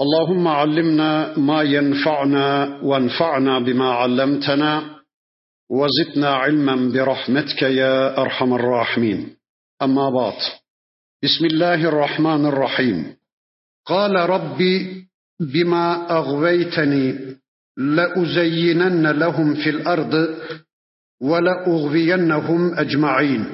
[0.00, 4.82] اللهم علمنا ما ينفعنا وانفعنا بما علمتنا
[5.70, 9.36] وزدنا علما برحمتك يا أرحم الراحمين.
[9.82, 10.38] أما بعد
[11.24, 13.16] بسم الله الرحمن الرحيم.
[13.86, 15.06] قال ربي
[15.40, 17.36] بما أغويتني
[17.76, 20.36] لأزينن لهم في الأرض
[21.22, 23.44] ولأغوينهم أجمعين.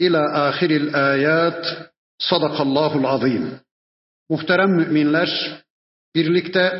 [0.00, 1.66] إلى آخر الآيات
[2.18, 3.63] صدق الله العظيم.
[4.30, 5.60] Muhterem müminler,
[6.14, 6.72] birlikte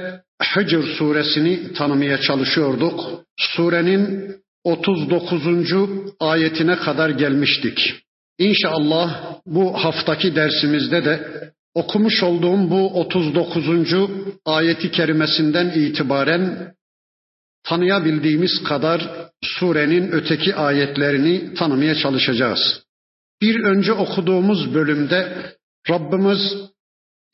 [0.42, 3.24] Hicr suresini tanımaya çalışıyorduk.
[3.36, 5.42] Surenin 39.
[6.20, 7.94] ayetine kadar gelmiştik.
[8.38, 13.64] İnşallah bu haftaki dersimizde de okumuş olduğum bu 39.
[14.44, 16.74] ayeti kerimesinden itibaren
[17.64, 22.84] tanıyabildiğimiz kadar surenin öteki ayetlerini tanımaya çalışacağız.
[23.42, 25.52] Bir önce okuduğumuz bölümde
[25.90, 26.73] Rabbimiz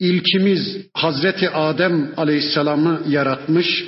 [0.01, 3.83] İlkimiz Hazreti Adem Aleyhisselam'ı yaratmış,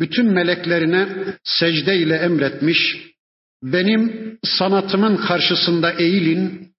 [0.00, 1.08] bütün meleklerine
[1.44, 2.78] secde ile emretmiş,
[3.62, 6.72] benim sanatımın karşısında eğilin,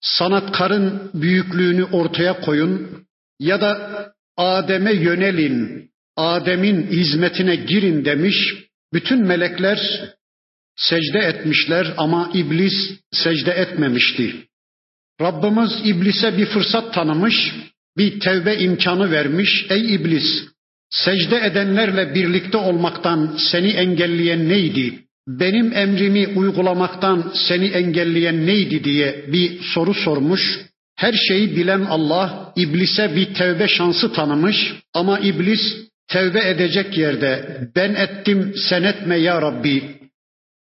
[0.00, 3.04] sanatkarın büyüklüğünü ortaya koyun
[3.40, 8.54] ya da Adem'e yönelin, Adem'in hizmetine girin demiş.
[8.92, 9.78] Bütün melekler
[10.76, 12.74] secde etmişler ama iblis
[13.12, 14.48] secde etmemişti.
[15.20, 17.52] Rabbimiz iblise bir fırsat tanımış,
[17.96, 19.66] bir tevbe imkanı vermiş.
[19.70, 20.24] Ey iblis,
[20.90, 24.98] secde edenlerle birlikte olmaktan seni engelleyen neydi?
[25.28, 30.60] Benim emrimi uygulamaktan seni engelleyen neydi diye bir soru sormuş.
[30.96, 35.60] Her şeyi bilen Allah iblise bir tevbe şansı tanımış ama iblis
[36.08, 39.82] tevbe edecek yerde ben ettim sen etme ya Rabbi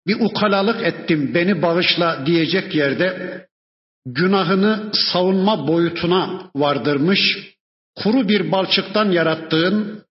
[0.07, 3.41] bir ukalalık ettim beni bağışla diyecek yerde
[4.07, 7.39] günahını savunma boyutuna vardırmış,
[7.97, 10.03] kuru bir balçıktan yarattığın,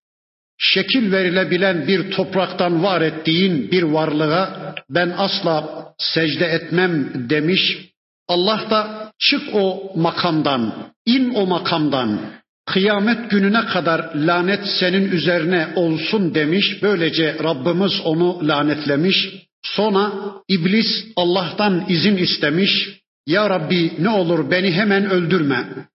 [0.58, 7.90] şekil verilebilen bir topraktan var ettiğin bir varlığa ben asla secde etmem demiş.
[8.28, 10.74] Allah da çık o makamdan,
[11.06, 12.20] in o makamdan,
[12.66, 16.80] kıyamet gününe kadar lanet senin üzerine olsun demiş.
[16.82, 19.30] Böylece Rabbimiz onu lanetlemiş.
[19.64, 20.12] Sonra
[20.48, 22.99] iblis Allah'tan izin istemiş.
[23.30, 25.88] Ya Rabbi ne olur beni hemen öldürme.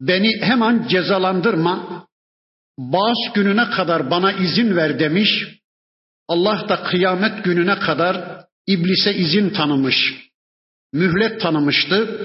[0.00, 2.06] Beni hemen cezalandırma.
[2.78, 5.30] Bağış gününe kadar bana izin ver demiş.
[6.28, 9.96] Allah da kıyamet gününe kadar iblise izin tanımış.
[10.92, 12.20] Mühlet tanımıştı.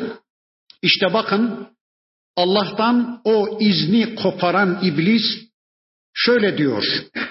[0.82, 1.68] İşte bakın
[2.36, 5.24] Allah'tan o izni koparan iblis
[6.14, 6.84] şöyle diyor.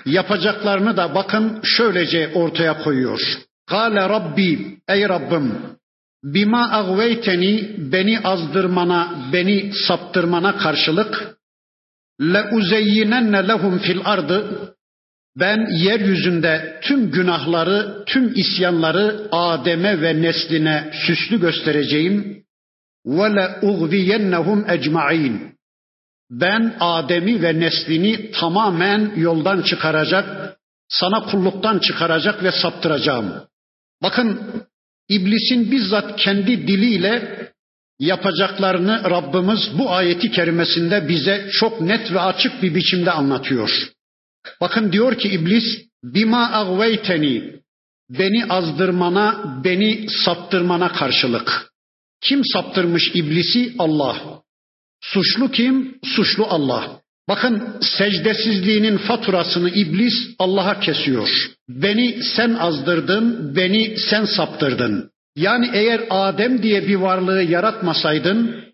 [0.06, 3.20] Yapacaklarını da bakın şöylece ortaya koyuyor.
[3.66, 5.79] Kale Rabbi ey Rabbim
[6.24, 11.36] Bima agveyteni beni azdırmana, beni saptırmana karşılık
[12.20, 14.70] le uzeyyinenne lehum fil ardı
[15.36, 22.44] ben yeryüzünde tüm günahları, tüm isyanları Adem'e ve nesline süslü göstereceğim.
[23.06, 25.54] Ve le ugviyennehum ecmaîn.
[26.30, 30.56] Ben Adem'i ve neslini tamamen yoldan çıkaracak,
[30.88, 33.32] sana kulluktan çıkaracak ve saptıracağım.
[34.02, 34.40] Bakın
[35.10, 37.12] İblisin bizzat kendi diliyle
[37.98, 43.70] yapacaklarını Rabbimiz bu ayeti kerimesinde bize çok net ve açık bir biçimde anlatıyor.
[44.60, 45.64] Bakın diyor ki iblis
[46.04, 47.60] bima agveyteni
[48.10, 51.70] beni azdırmana, beni saptırmana karşılık.
[52.20, 53.74] Kim saptırmış iblisi?
[53.78, 54.42] Allah.
[55.00, 55.98] Suçlu kim?
[56.04, 57.00] Suçlu Allah.
[57.28, 61.28] Bakın secdesizliğinin faturasını iblis Allah'a kesiyor.
[61.68, 65.10] Beni sen azdırdın, beni sen saptırdın.
[65.36, 68.64] Yani eğer Adem diye bir varlığı yaratmasaydın,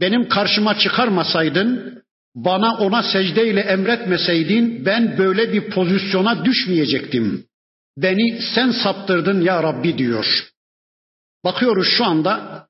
[0.00, 2.02] benim karşıma çıkarmasaydın,
[2.34, 7.46] bana ona secdeyle emretmeseydin ben böyle bir pozisyona düşmeyecektim.
[7.96, 10.26] Beni sen saptırdın ya Rabbi diyor.
[11.44, 12.66] Bakıyoruz şu anda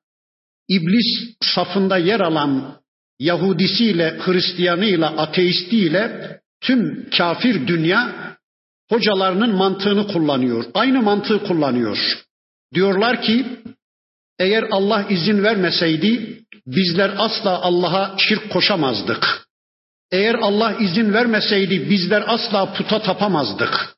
[0.69, 2.79] iblis safında yer alan
[3.19, 8.35] Yahudisiyle, Hristiyanıyla, ateistiyle tüm kafir dünya
[8.89, 10.65] hocalarının mantığını kullanıyor.
[10.73, 11.97] Aynı mantığı kullanıyor.
[12.73, 13.45] Diyorlar ki
[14.39, 19.45] eğer Allah izin vermeseydi bizler asla Allah'a şirk koşamazdık.
[20.11, 23.95] Eğer Allah izin vermeseydi bizler asla puta tapamazdık.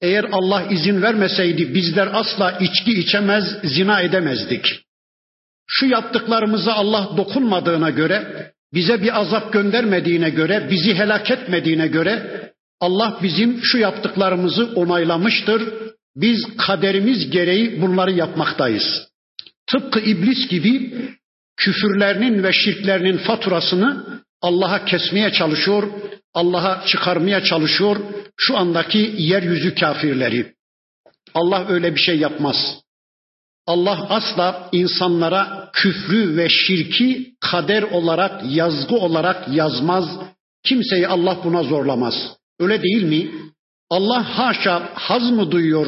[0.00, 4.84] Eğer Allah izin vermeseydi bizler asla içki içemez, zina edemezdik.
[5.74, 12.42] Şu yaptıklarımıza Allah dokunmadığına göre, bize bir azap göndermediğine göre, bizi helak etmediğine göre
[12.80, 15.62] Allah bizim şu yaptıklarımızı onaylamıştır.
[16.16, 19.08] Biz kaderimiz gereği bunları yapmaktayız.
[19.66, 20.92] Tıpkı iblis gibi
[21.56, 25.82] küfürlerinin ve şirklerinin faturasını Allah'a kesmeye çalışıyor,
[26.34, 27.96] Allah'a çıkarmaya çalışıyor
[28.36, 30.54] şu andaki yeryüzü kafirleri.
[31.34, 32.56] Allah öyle bir şey yapmaz.
[33.66, 40.04] Allah asla insanlara küfrü ve şirki kader olarak, yazgı olarak yazmaz.
[40.64, 42.14] Kimseyi Allah buna zorlamaz.
[42.60, 43.30] Öyle değil mi?
[43.90, 45.86] Allah haşa haz mı duyuyor?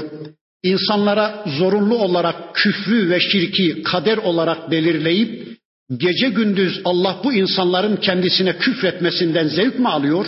[0.62, 5.59] İnsanlara zorunlu olarak küfrü ve şirki kader olarak belirleyip
[5.97, 10.26] gece gündüz Allah bu insanların kendisine küfretmesinden zevk mi alıyor?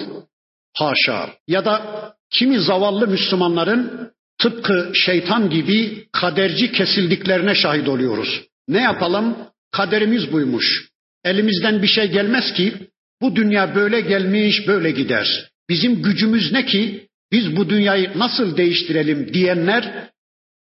[0.75, 1.31] Haşa.
[1.49, 1.83] Ya da
[2.31, 8.43] kimi zavallı Müslümanların tıpkı şeytan gibi kaderci kesildiklerine şahit oluyoruz.
[8.69, 9.37] Ne yapalım?
[9.73, 10.89] Kaderimiz buymuş.
[11.25, 12.75] Elimizden bir şey gelmez ki
[13.23, 15.51] bu dünya böyle gelmiş böyle gider.
[15.69, 20.11] Bizim gücümüz ne ki biz bu dünyayı nasıl değiştirelim diyenler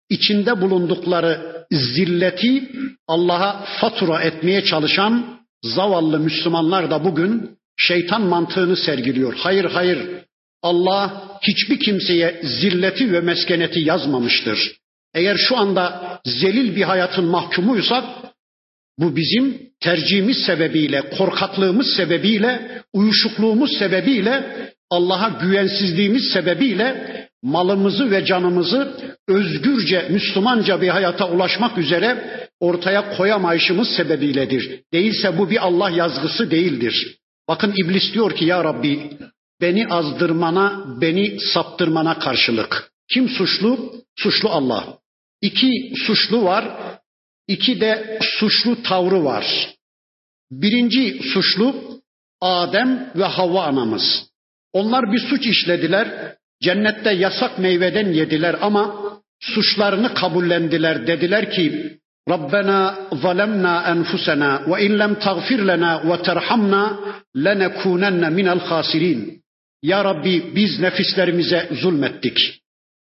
[0.08, 2.70] içinde bulundukları zilleti
[3.08, 9.34] Allah'a fatura etmeye çalışan zavallı Müslümanlar da bugün şeytan mantığını sergiliyor.
[9.34, 10.08] Hayır hayır
[10.62, 14.76] Allah hiçbir kimseye zilleti ve meskeneti yazmamıştır.
[15.14, 18.04] Eğer şu anda zelil bir hayatın mahkumuysak
[18.98, 24.44] bu bizim tercihimiz sebebiyle, korkaklığımız sebebiyle, uyuşukluğumuz sebebiyle,
[24.90, 28.96] Allah'a güvensizliğimiz sebebiyle malımızı ve canımızı
[29.28, 32.24] özgürce, Müslümanca bir hayata ulaşmak üzere
[32.60, 34.80] ortaya koyamayışımız sebebiyledir.
[34.92, 37.16] Değilse bu bir Allah yazgısı değildir.
[37.48, 39.10] Bakın iblis diyor ki ya Rabbi
[39.64, 42.90] beni azdırmana, beni saptırmana karşılık.
[43.12, 43.92] Kim suçlu?
[44.16, 44.98] Suçlu Allah.
[45.40, 46.64] İki suçlu var,
[47.48, 49.44] iki de suçlu tavrı var.
[50.50, 51.74] Birinci suçlu
[52.40, 54.26] Adem ve Havva anamız.
[54.72, 56.34] Onlar bir suç işlediler.
[56.62, 58.84] Cennette yasak meyveden yediler ama
[59.40, 61.06] suçlarını kabullendiler.
[61.06, 67.00] Dediler ki Rabbena zalemna enfusena ve in lem tagfir lena ve terhamna
[67.36, 69.43] lenekunenne minel hasirin.
[69.84, 72.38] Ya Rabbi biz nefislerimize zulmettik.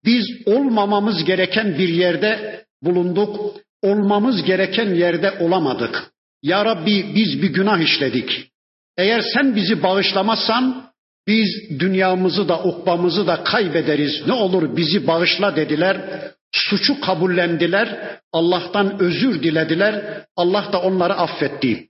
[0.05, 3.57] Biz olmamamız gereken bir yerde bulunduk.
[3.83, 6.11] Olmamız gereken yerde olamadık.
[6.43, 8.51] Ya Rabbi biz bir günah işledik.
[8.97, 10.91] Eğer sen bizi bağışlamazsan
[11.27, 14.27] biz dünyamızı da ukbamızı da kaybederiz.
[14.27, 16.23] Ne olur bizi bağışla dediler.
[16.53, 18.19] Suçu kabullendiler.
[18.33, 20.25] Allah'tan özür dilediler.
[20.37, 21.89] Allah da onları affetti.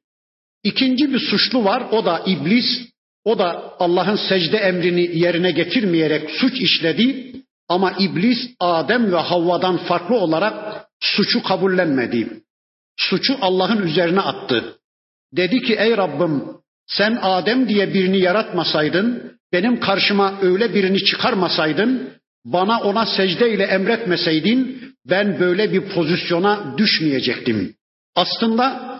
[0.64, 1.82] İkinci bir suçlu var.
[1.90, 2.88] O da iblis.
[3.24, 7.32] O da Allah'ın secde emrini yerine getirmeyerek suç işledi.
[7.68, 12.42] Ama iblis Adem ve Havva'dan farklı olarak suçu kabullenmedi.
[12.96, 14.78] Suçu Allah'ın üzerine attı.
[15.36, 16.42] Dedi ki ey Rabbim
[16.86, 22.10] sen Adem diye birini yaratmasaydın, benim karşıma öyle birini çıkarmasaydın,
[22.44, 27.74] bana ona secde ile emretmeseydin ben böyle bir pozisyona düşmeyecektim.
[28.14, 28.98] Aslında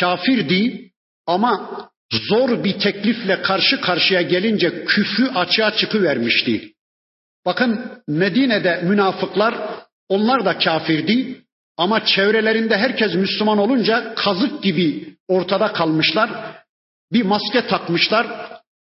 [0.00, 0.90] kafirdi
[1.26, 6.72] ama zor bir teklifle karşı karşıya gelince küfrü açığa çıkıvermişti.
[7.46, 9.54] Bakın Medine'de münafıklar
[10.08, 11.44] onlar da kafirdi
[11.76, 16.30] ama çevrelerinde herkes Müslüman olunca kazık gibi ortada kalmışlar.
[17.12, 18.26] Bir maske takmışlar.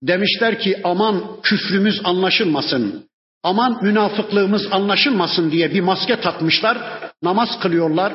[0.03, 3.09] Demişler ki aman küfrümüz anlaşılmasın.
[3.43, 6.77] Aman münafıklığımız anlaşılmasın diye bir maske takmışlar.
[7.23, 8.13] Namaz kılıyorlar,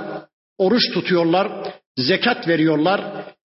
[0.59, 3.01] oruç tutuyorlar, zekat veriyorlar.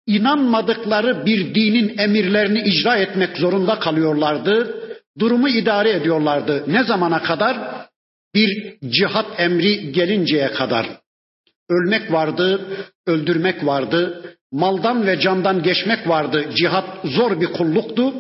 [0.08, 4.84] İnanmadıkları bir dinin emirlerini icra etmek zorunda kalıyorlardı.
[5.20, 6.64] Durumu idare ediyorlardı.
[6.68, 7.58] Ne zamana kadar?
[8.36, 10.88] Bir cihat emri gelinceye kadar.
[11.70, 12.68] Ölmek vardı,
[13.08, 16.50] öldürmek vardı, maldan ve candan geçmek vardı.
[16.56, 18.14] Cihat zor bir kulluktu.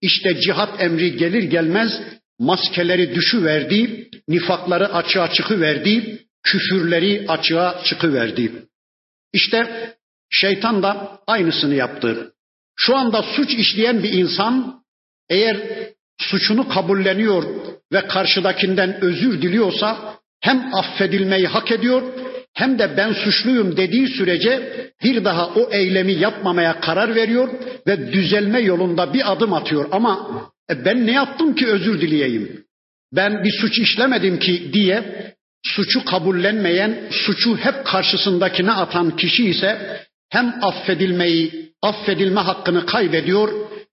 [0.00, 2.00] İşte cihat emri gelir gelmez
[2.38, 8.52] maskeleri düşüverdi, nifakları açığa çıkıverdi, küfürleri açığa çıkıverdi.
[9.32, 9.93] İşte
[10.40, 12.32] şeytan da aynısını yaptı.
[12.76, 14.82] Şu anda suç işleyen bir insan
[15.28, 15.56] eğer
[16.18, 17.44] suçunu kabulleniyor
[17.92, 22.02] ve karşıdakinden özür diliyorsa hem affedilmeyi hak ediyor
[22.54, 24.74] hem de ben suçluyum dediği sürece
[25.04, 27.48] bir daha o eylemi yapmamaya karar veriyor
[27.86, 29.88] ve düzelme yolunda bir adım atıyor.
[29.92, 32.64] Ama e ben ne yaptım ki özür dileyeyim?
[33.12, 35.04] Ben bir suç işlemedim ki diye
[35.66, 40.00] suçu kabullenmeyen, suçu hep karşısındakine atan kişi ise
[40.34, 43.48] hem affedilmeyi, affedilme hakkını kaybediyor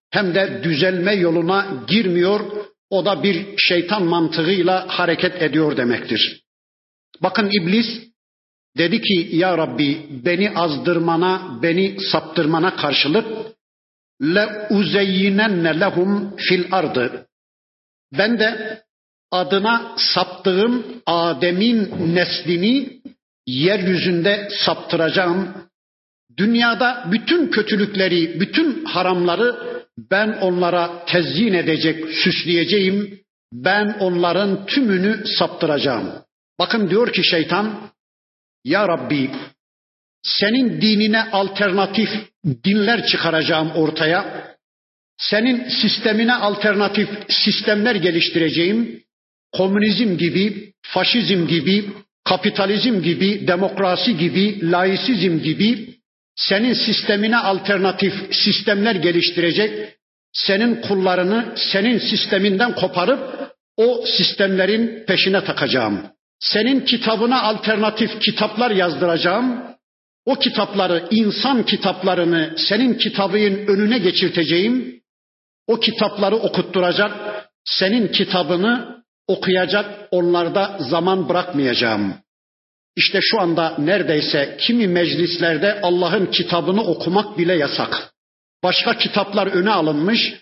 [0.10, 2.42] hem de düzelme yoluna girmiyor.
[2.90, 6.42] o da bir şeytan mantığıyla hareket ediyor demektir.
[7.22, 7.88] Bakın iblis
[8.78, 13.28] dedi ki ya Rabbi beni azdırmana, beni saptırmana karşılık
[14.22, 17.28] le uzeyyinenne lehum fil ardı.
[18.18, 18.82] Ben de
[19.32, 23.02] adına saptığım Adem'in neslini
[23.48, 25.71] yeryüzünde saptıracağım.
[26.38, 29.56] Dünyada bütün kötülükleri, bütün haramları
[29.98, 33.22] ben onlara tezyin edecek, süsleyeceğim.
[33.54, 36.12] Ben onların tümünü saptıracağım.
[36.60, 37.92] Bakın diyor ki şeytan,
[38.64, 39.32] Ya Rabbi
[40.24, 42.10] senin dinine alternatif
[42.64, 44.52] dinler çıkaracağım ortaya.
[45.18, 49.04] Senin sistemine alternatif sistemler geliştireceğim.
[49.52, 51.90] Komünizm gibi, faşizm gibi,
[52.24, 56.01] kapitalizm gibi, demokrasi gibi, laisizm gibi
[56.48, 59.98] senin sistemine alternatif sistemler geliştirecek.
[60.34, 66.02] Senin kullarını senin sisteminden koparıp o sistemlerin peşine takacağım.
[66.40, 69.64] Senin kitabına alternatif kitaplar yazdıracağım.
[70.26, 75.02] O kitapları, insan kitaplarını senin kitabının önüne geçirteceğim.
[75.68, 77.12] O kitapları okutturacak,
[77.66, 82.14] senin kitabını okuyacak, onlarda zaman bırakmayacağım.
[82.96, 88.14] İşte şu anda neredeyse kimi meclislerde Allah'ın kitabını okumak bile yasak.
[88.64, 90.34] Başka kitaplar öne alınmış.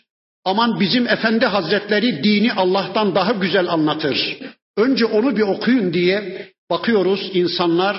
[0.45, 4.37] Aman bizim Efendi Hazretleri dini Allah'tan daha güzel anlatır.
[4.77, 7.97] Önce onu bir okuyun diye bakıyoruz insanlar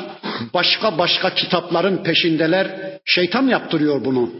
[0.54, 2.98] başka başka kitapların peşindeler.
[3.04, 4.32] Şeytan yaptırıyor bunu.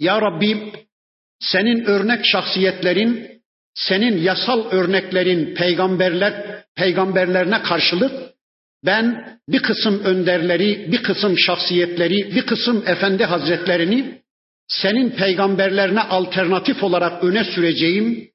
[0.00, 0.72] Ya Rabbi
[1.40, 3.40] senin örnek şahsiyetlerin,
[3.74, 8.33] senin yasal örneklerin peygamberler peygamberlerine karşılık
[8.86, 14.18] ben bir kısım önderleri, bir kısım şahsiyetleri, bir kısım efendi hazretlerini
[14.68, 18.28] senin peygamberlerine alternatif olarak öne süreceğim.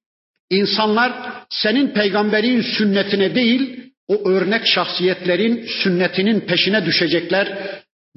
[0.49, 1.13] İnsanlar
[1.49, 7.57] senin peygamberin sünnetine değil, o örnek şahsiyetlerin sünnetinin peşine düşecekler.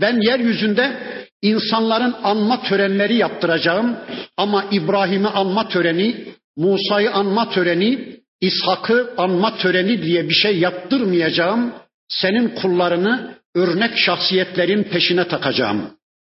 [0.00, 0.96] Ben yeryüzünde
[1.42, 3.96] insanların anma törenleri yaptıracağım
[4.36, 6.24] ama İbrahim'i anma töreni,
[6.56, 11.72] Musa'yı anma töreni, İshak'ı anma töreni diye bir şey yaptırmayacağım.
[12.20, 15.90] Senin kullarını örnek şahsiyetlerin peşine takacağım.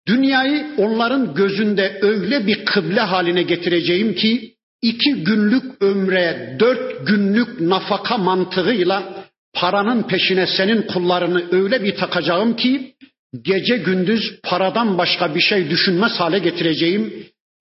[0.07, 8.17] Dünyayı onların gözünde öyle bir kıble haline getireceğim ki iki günlük ömre dört günlük nafaka
[8.17, 12.93] mantığıyla paranın peşine senin kullarını öyle bir takacağım ki
[13.41, 17.13] gece gündüz paradan başka bir şey düşünmez hale getireceğim.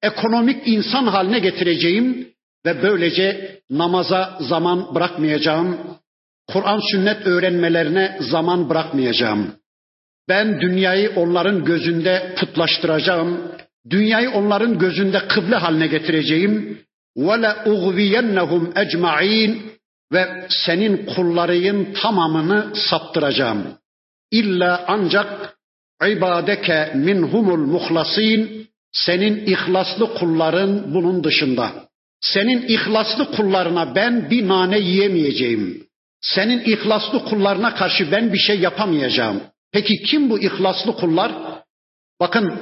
[0.02, 2.28] Ekonomik insan haline getireceğim
[2.66, 5.78] ve böylece namaza zaman bırakmayacağım.
[6.48, 9.54] Kur'an sünnet öğrenmelerine zaman bırakmayacağım.
[10.28, 13.52] Ben dünyayı onların gözünde putlaştıracağım.
[13.90, 16.78] Dünyayı onların gözünde kıble haline getireceğim.
[17.18, 19.62] La uğviyennehum ecmaîn
[20.12, 23.78] ve senin kullarının tamamını saptıracağım.
[24.30, 25.56] İlla ancak
[26.06, 31.72] ibadeke minhumul muhlasin senin ihlaslı kulların bunun dışında.
[32.20, 35.85] Senin ihlaslı kullarına ben bir nane yiyemeyeceğim.
[36.34, 39.42] Senin ihlaslı kullarına karşı ben bir şey yapamayacağım.
[39.72, 41.32] Peki kim bu ihlaslı kullar?
[42.20, 42.60] Bakın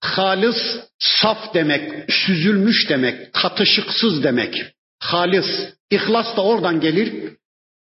[0.00, 0.56] halis
[0.98, 4.64] saf demek, süzülmüş demek, katışıksız demek.
[4.98, 5.46] Halis,
[5.90, 7.32] ihlas da oradan gelir.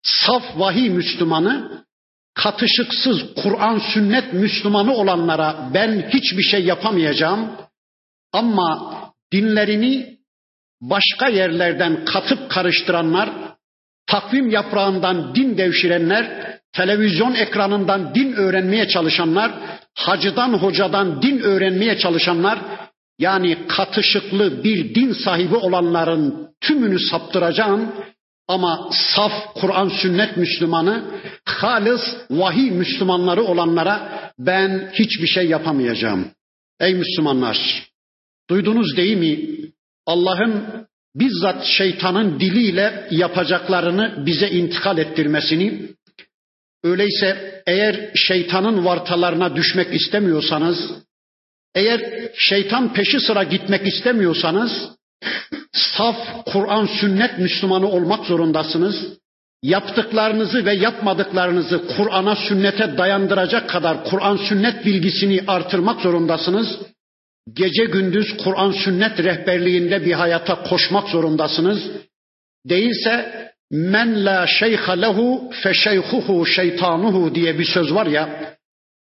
[0.04, 1.86] Saf vahiy Müslümanı,
[2.34, 7.52] katışıksız Kur'an sünnet Müslümanı olanlara ben hiçbir şey yapamayacağım.
[8.34, 8.94] Ama
[9.32, 10.18] dinlerini
[10.82, 13.30] başka yerlerden katıp karıştıranlar,
[14.10, 19.52] takvim yaprağından din devşirenler, televizyon ekranından din öğrenmeye çalışanlar,
[19.96, 22.60] hacıdan hocadan din öğrenmeye çalışanlar,
[23.20, 27.92] yani katışıklı bir din sahibi olanların tümünü saptıracağım
[28.48, 31.04] ama saf Kur'an sünnet Müslümanı,
[31.46, 36.32] halis vahiy Müslümanları olanlara ben hiçbir şey yapamayacağım.
[36.80, 37.58] Ey Müslümanlar,
[38.50, 39.40] duydunuz değil mi?
[40.06, 40.88] Allah'ın
[41.20, 45.82] bizzat şeytanın diliyle yapacaklarını bize intikal ettirmesini,
[46.84, 50.92] öyleyse eğer şeytanın vartalarına düşmek istemiyorsanız,
[51.76, 54.72] eğer şeytan peşi sıra gitmek istemiyorsanız,
[55.74, 59.20] saf Kur'an sünnet Müslümanı olmak zorundasınız.
[59.64, 66.80] Yaptıklarınızı ve yapmadıklarınızı Kur'an'a sünnete dayandıracak kadar Kur'an sünnet bilgisini artırmak zorundasınız
[67.54, 71.92] gece gündüz Kur'an sünnet rehberliğinde bir hayata koşmak zorundasınız.
[72.66, 78.56] Değilse men la şeyha lehu fe şeyhuhu şeytanuhu diye bir söz var ya.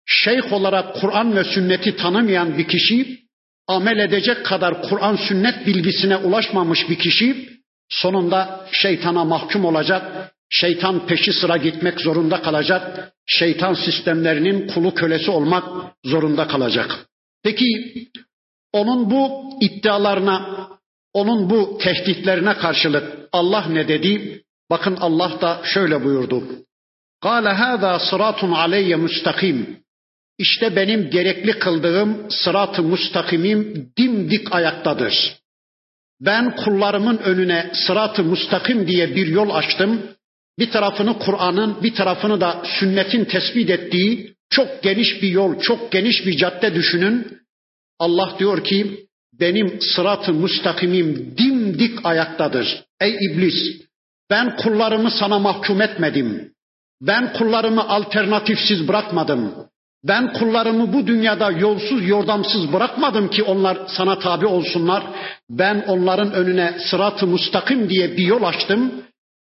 [0.06, 3.20] Şeyh olarak Kur'an ve sünneti tanımayan bir kişi,
[3.68, 7.52] amel edecek kadar Kur'an sünnet bilgisine ulaşmamış bir kişi,
[7.92, 15.64] Sonunda şeytana mahkum olacak, şeytan peşi sıra gitmek zorunda kalacak, şeytan sistemlerinin kulu kölesi olmak
[16.06, 17.06] zorunda kalacak.
[17.44, 17.66] Peki
[18.73, 20.69] onun bu iddialarına,
[21.15, 24.43] onun bu tehditlerine karşılık Allah ne dedi?
[24.71, 26.67] Bakın Allah da şöyle buyurdu.
[27.27, 29.77] قال هذا صراط علي müstakim.
[30.39, 35.37] İşte benim gerekli kıldığım sırat-ı müstakimim dimdik ayaktadır.
[36.21, 40.03] Ben kullarımın önüne sırat-ı müstakim diye bir yol açtım.
[40.59, 46.27] Bir tarafını Kur'an'ın, bir tarafını da sünnetin tespit ettiği çok geniş bir yol, çok geniş
[46.27, 47.39] bir cadde düşünün.
[48.06, 48.80] Allah diyor ki
[49.40, 52.84] benim sırat-ı müstakimim dimdik ayaktadır.
[53.02, 53.82] Ey iblis
[54.30, 56.52] ben kullarımı sana mahkum etmedim.
[57.02, 59.54] Ben kullarımı alternatifsiz bırakmadım.
[60.04, 65.04] Ben kullarımı bu dünyada yolsuz yordamsız bırakmadım ki onlar sana tabi olsunlar.
[65.50, 68.92] Ben onların önüne sırat-ı müstakim diye bir yol açtım.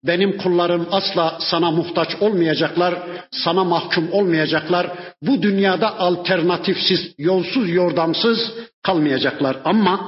[0.08, 2.96] Benim kullarım asla sana muhtaç olmayacaklar,
[3.32, 4.88] sana mahkum olmayacaklar.
[5.22, 8.40] Bu dünyada alternatifsiz, yolsuz, yordamsız
[8.84, 9.58] kalmayacaklar.
[9.66, 10.00] Ama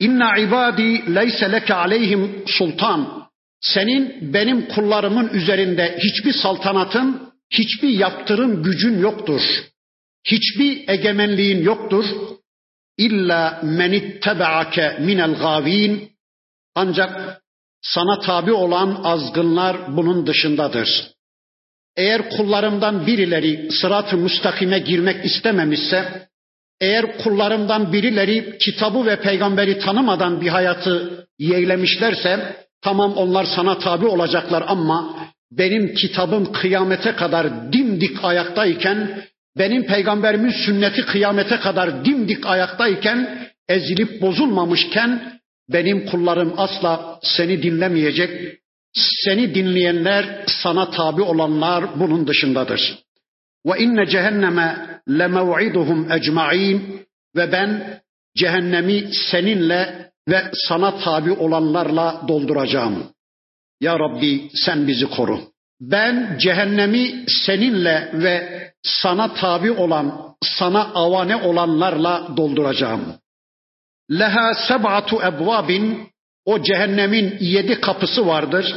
[0.00, 3.26] inna ibadi leyse leke aleyhim sultan.
[3.60, 9.42] Senin benim kullarımın üzerinde hiçbir saltanatın, hiçbir yaptırım gücün yoktur.
[10.24, 12.04] Hiçbir egemenliğin yoktur.
[12.98, 16.10] İlla men ittebaake minel gavin.
[16.74, 17.42] Ancak
[17.94, 20.88] sana tabi olan azgınlar bunun dışındadır.
[21.96, 26.28] Eğer kullarımdan birileri sırat-ı müstakime girmek istememişse,
[26.80, 34.64] eğer kullarımdan birileri kitabı ve peygamberi tanımadan bir hayatı yeğlemişlerse, tamam onlar sana tabi olacaklar
[34.66, 35.16] ama
[35.50, 39.22] benim kitabım kıyamete kadar dimdik ayaktayken,
[39.58, 45.35] benim peygamberimin sünneti kıyamete kadar dimdik ayaktayken, ezilip bozulmamışken
[45.68, 48.58] benim kullarım asla seni dinlemeyecek.
[49.24, 52.98] Seni dinleyenler, sana tabi olanlar bunun dışındadır.
[53.66, 58.00] Ve inne cehenneme lemev'iduhum ecmaîn ve ben
[58.36, 63.04] cehennemi seninle ve sana tabi olanlarla dolduracağım.
[63.80, 65.40] Ya Rabbi sen bizi koru.
[65.80, 73.14] Ben cehennemi seninle ve sana tabi olan, sana avane olanlarla dolduracağım.
[74.10, 76.08] Leha seb'atu ebvabin
[76.44, 78.74] o cehennemin yedi kapısı vardır.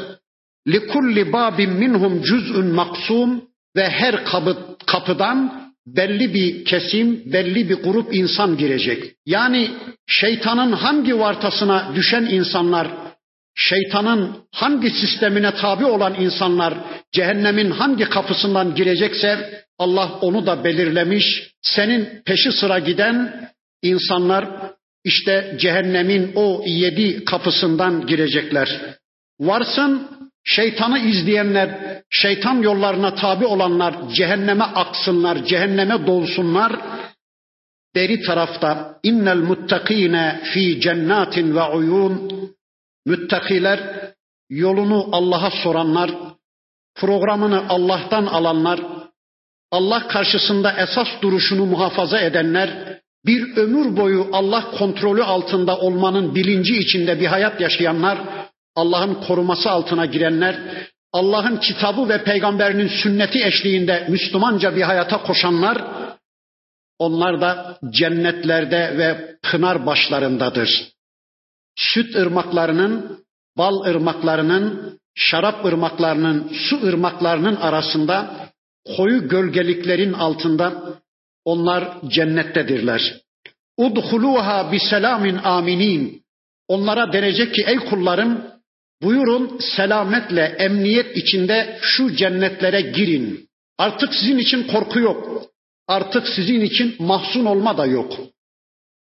[0.68, 3.44] Likulli babin minhum cüz'ün maksum
[3.76, 9.16] ve her kapı, kapıdan belli bir kesim, belli bir grup insan girecek.
[9.26, 9.72] Yani
[10.08, 12.88] şeytanın hangi vartasına düşen insanlar,
[13.56, 16.74] şeytanın hangi sistemine tabi olan insanlar
[17.12, 21.52] cehennemin hangi kapısından girecekse Allah onu da belirlemiş.
[21.62, 23.50] Senin peşi sıra giden
[23.82, 24.46] insanlar
[25.04, 28.96] işte cehennemin o yedi kapısından girecekler.
[29.40, 30.10] Varsın
[30.44, 36.80] şeytanı izleyenler, şeytan yollarına tabi olanlar cehenneme aksınlar, cehenneme dolsunlar.
[37.96, 42.32] Beri tarafta innel muttakine fi cennatin ve uyun
[43.06, 43.80] müttakiler
[44.50, 46.12] yolunu Allah'a soranlar,
[46.96, 48.80] programını Allah'tan alanlar,
[49.72, 52.89] Allah karşısında esas duruşunu muhafaza edenler,
[53.26, 58.20] bir ömür boyu Allah kontrolü altında olmanın bilinci içinde bir hayat yaşayanlar,
[58.76, 60.56] Allah'ın koruması altına girenler,
[61.14, 65.84] Allah'ın kitabı ve peygamberinin sünneti eşliğinde Müslümanca bir hayata koşanlar,
[67.00, 70.90] onlar da cennetlerde ve pınar başlarındadır.
[71.76, 73.26] Süt ırmaklarının,
[73.58, 78.32] bal ırmaklarının, şarap ırmaklarının, su ırmaklarının arasında
[78.98, 80.89] koyu gölgeliklerin altında
[81.52, 83.02] onlar cennettedirler.
[83.78, 86.24] Udhuluha bi selamin aminin.
[86.68, 88.32] Onlara denecek ki ey kullarım
[89.02, 93.50] buyurun selametle emniyet içinde şu cennetlere girin.
[93.78, 95.44] Artık sizin için korku yok.
[95.88, 98.14] Artık sizin için mahzun olma da yok.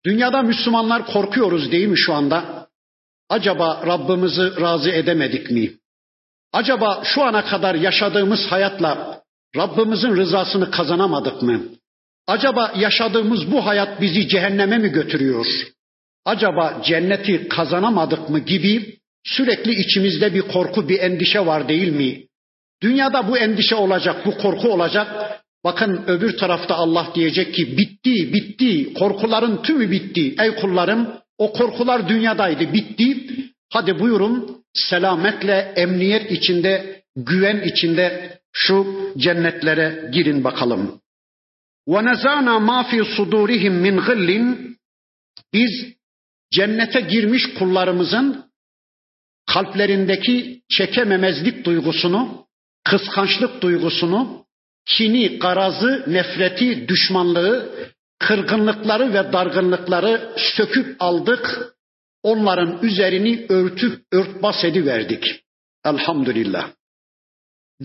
[0.06, 2.68] Dünyada Müslümanlar korkuyoruz değil mi şu anda?
[3.28, 5.72] Acaba Rabbimizi razı edemedik mi?
[6.52, 9.22] Acaba şu ana kadar yaşadığımız hayatla
[9.56, 11.62] Rabbimizin rızasını kazanamadık mı?
[12.28, 15.46] Acaba yaşadığımız bu hayat bizi cehenneme mi götürüyor?
[16.24, 22.26] Acaba cenneti kazanamadık mı gibi sürekli içimizde bir korku, bir endişe var değil mi?
[22.82, 25.08] Dünyada bu endişe olacak, bu korku olacak.
[25.64, 28.94] Bakın öbür tarafta Allah diyecek ki bitti, bitti.
[28.94, 30.34] Korkuların tümü bitti.
[30.42, 33.26] Ey kullarım o korkular dünyadaydı, bitti.
[33.72, 38.86] Hadi buyurun selametle, emniyet içinde, güven içinde şu
[39.18, 41.00] cennetlere girin bakalım.
[41.88, 43.98] Ve nezana ma fi sudurihim min
[45.52, 45.72] biz
[46.52, 48.44] cennete girmiş kullarımızın
[49.46, 52.46] kalplerindeki çekememezlik duygusunu,
[52.84, 54.46] kıskançlık duygusunu,
[54.86, 57.72] kini, garazı, nefreti, düşmanlığı,
[58.18, 61.74] kırgınlıkları ve dargınlıkları söküp aldık.
[62.22, 65.44] Onların üzerini örtüp örtbas ediverdik.
[65.84, 66.70] Elhamdülillah.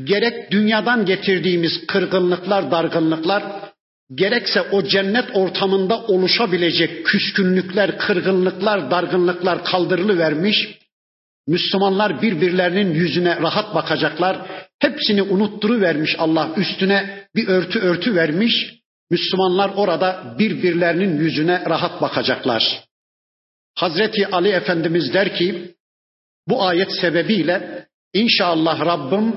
[0.04, 3.63] Gerek dünyadan getirdiğimiz kırgınlıklar, dargınlıklar,
[4.16, 10.80] gerekse o cennet ortamında oluşabilecek küskünlükler, kırgınlıklar, dargınlıklar kaldırılıvermiş.
[11.48, 14.38] Müslümanlar birbirlerinin yüzüne rahat bakacaklar.
[14.80, 18.74] Hepsini unutturu vermiş Allah üstüne bir örtü örtü vermiş.
[19.12, 22.84] Müslümanlar orada birbirlerinin yüzüne rahat bakacaklar.
[23.76, 25.76] Hazreti Ali Efendimiz der ki
[26.48, 29.36] bu ayet sebebiyle inşallah Rabbim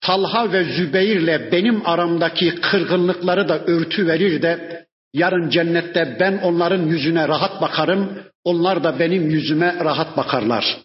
[0.00, 4.84] Talha ve Zübeyir'le benim aramdaki kırgınlıkları da örtü verir de
[5.14, 10.76] yarın cennette ben onların yüzüne rahat bakarım, onlar da benim yüzüme rahat bakarlar.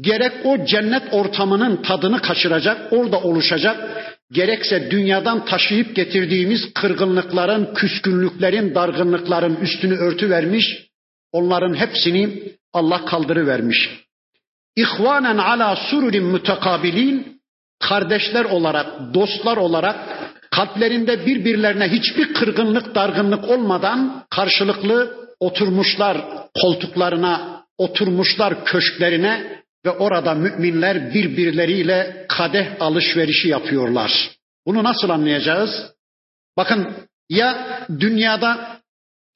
[0.00, 9.56] Gerek o cennet ortamının tadını kaçıracak, orada oluşacak, gerekse dünyadan taşıyıp getirdiğimiz kırgınlıkların, küskünlüklerin, dargınlıkların
[9.56, 10.88] üstünü örtü vermiş,
[11.32, 12.38] onların hepsini
[12.72, 14.04] Allah kaldırıvermiş.
[14.76, 17.33] İhvanen ala sururin mütekabilin
[17.88, 19.96] kardeşler olarak, dostlar olarak
[20.50, 26.16] kalplerinde birbirlerine hiçbir kırgınlık, dargınlık olmadan karşılıklı oturmuşlar
[26.62, 34.30] koltuklarına, oturmuşlar köşklerine ve orada müminler birbirleriyle kadeh alışverişi yapıyorlar.
[34.66, 35.70] Bunu nasıl anlayacağız?
[36.56, 36.88] Bakın
[37.28, 38.80] ya dünyada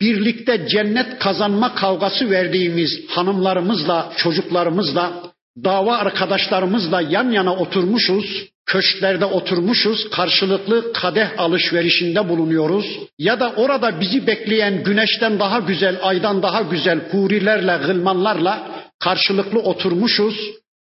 [0.01, 5.28] birlikte cennet kazanma kavgası verdiğimiz hanımlarımızla, çocuklarımızla,
[5.65, 12.87] dava arkadaşlarımızla yan yana oturmuşuz, köşklerde oturmuşuz, karşılıklı kadeh alışverişinde bulunuyoruz.
[13.19, 18.69] Ya da orada bizi bekleyen güneşten daha güzel, aydan daha güzel hurilerle, gılmanlarla
[19.01, 20.35] karşılıklı oturmuşuz.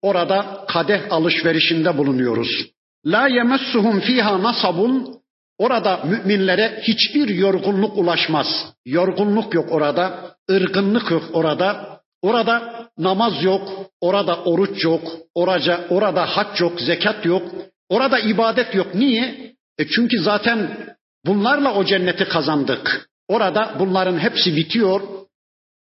[0.02, 2.66] Orada kadeh alışverişinde bulunuyoruz.
[3.06, 5.20] La yemessuhum fiha nasabun
[5.60, 8.46] Orada müminlere hiçbir yorgunluk ulaşmaz.
[8.86, 12.00] Yorgunluk yok orada, ırgınlık yok orada.
[12.22, 13.68] Orada namaz yok,
[14.00, 15.02] orada oruç yok,
[15.34, 17.42] oraca, orada hac yok, zekat yok,
[17.88, 18.94] orada ibadet yok.
[18.94, 19.54] Niye?
[19.78, 20.86] E çünkü zaten
[21.26, 23.10] bunlarla o cenneti kazandık.
[23.28, 25.00] Orada bunların hepsi bitiyor.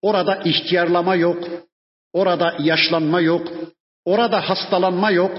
[0.01, 1.43] Orada ihtiyarlama yok,
[2.13, 3.47] orada yaşlanma yok,
[4.05, 5.31] orada hastalanma yok,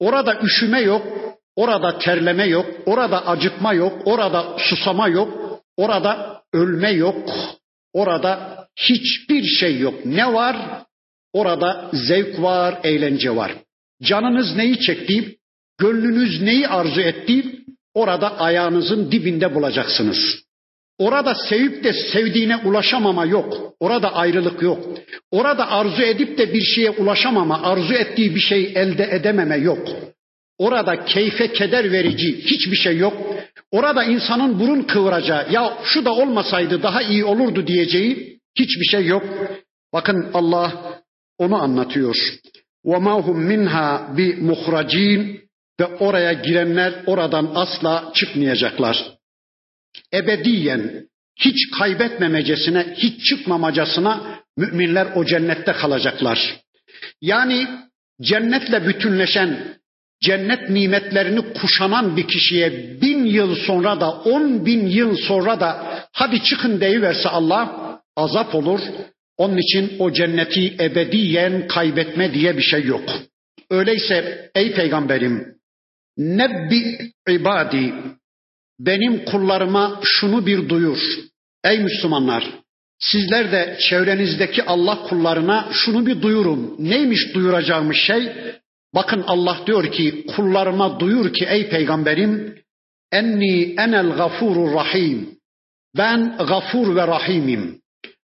[0.00, 1.06] orada üşüme yok,
[1.56, 7.30] orada terleme yok, orada acıtma yok, orada susama yok, orada ölme yok,
[7.92, 10.06] orada hiçbir şey yok.
[10.06, 10.56] Ne var?
[11.32, 13.52] Orada zevk var, eğlence var.
[14.02, 15.36] Canınız neyi çekti,
[15.78, 17.44] gönlünüz neyi arzu etti,
[17.94, 20.46] orada ayağınızın dibinde bulacaksınız.
[20.98, 23.74] Orada sevip de sevdiğine ulaşamama yok.
[23.80, 24.98] Orada ayrılık yok.
[25.30, 29.88] Orada arzu edip de bir şeye ulaşamama, arzu ettiği bir şey elde edememe yok.
[30.58, 33.16] Orada keyfe keder verici hiçbir şey yok.
[33.70, 39.23] Orada insanın burun kıvıracağı, ya şu da olmasaydı daha iyi olurdu diyeceği Hiçbir şey yok.
[39.93, 40.99] Bakın Allah
[41.37, 42.15] onu anlatıyor.
[42.85, 45.41] وَمَا هُمْ مِنْهَا بِمُخْرَجِينَ
[45.79, 49.17] Ve oraya girenler oradan asla çıkmayacaklar.
[50.13, 56.59] Ebediyen, hiç kaybetmemecesine, hiç çıkmamacasına müminler o cennette kalacaklar.
[57.21, 57.67] Yani
[58.21, 59.77] cennetle bütünleşen,
[60.21, 66.43] cennet nimetlerini kuşanan bir kişiye bin yıl sonra da, on bin yıl sonra da hadi
[66.43, 67.84] çıkın deyiverse Allah,
[68.16, 68.80] azap olur.
[69.36, 73.10] Onun için o cenneti ebediyen kaybetme diye bir şey yok.
[73.70, 75.56] Öyleyse ey peygamberim
[76.18, 77.94] nebbi ibadi
[78.78, 80.98] benim kullarıma şunu bir duyur.
[81.64, 82.44] Ey Müslümanlar
[82.98, 86.76] sizler de çevrenizdeki Allah kullarına şunu bir duyurun.
[86.78, 88.32] Neymiş duyuracağımız şey?
[88.94, 92.58] Bakın Allah diyor ki kullarıma duyur ki ey peygamberim
[93.12, 95.36] enni enel gafurur rahim.
[95.96, 97.80] Ben gafur ve rahimim.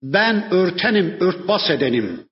[0.03, 2.25] Ben örtenim, örtbas edenim.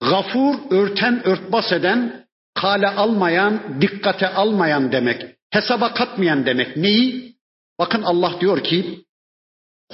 [0.00, 5.26] Gafur, örten, örtbas eden, kale almayan, dikkate almayan demek.
[5.50, 6.76] Hesaba katmayan demek.
[6.76, 7.34] Neyi?
[7.78, 9.04] Bakın Allah diyor ki,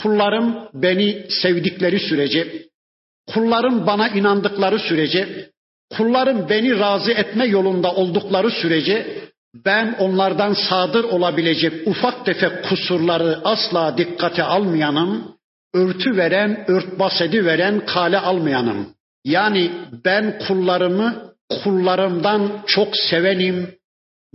[0.03, 2.69] kullarım beni sevdikleri sürece,
[3.35, 5.51] kullarım bana inandıkları sürece,
[5.97, 9.23] kullarım beni razı etme yolunda oldukları sürece,
[9.55, 15.37] ben onlardan sadır olabilecek ufak tefek kusurları asla dikkate almayanım,
[15.75, 18.95] örtü veren, örtbas veren, kale almayanım.
[19.25, 19.73] Yani
[20.05, 21.33] ben kullarımı
[21.63, 23.75] kullarımdan çok sevenim.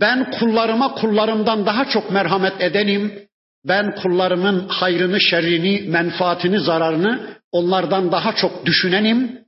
[0.00, 3.28] Ben kullarıma kullarımdan daha çok merhamet edenim.
[3.64, 7.20] Ben kullarımın hayrını, şerrini, menfaatini, zararını
[7.52, 9.38] onlardan daha çok düşünenim.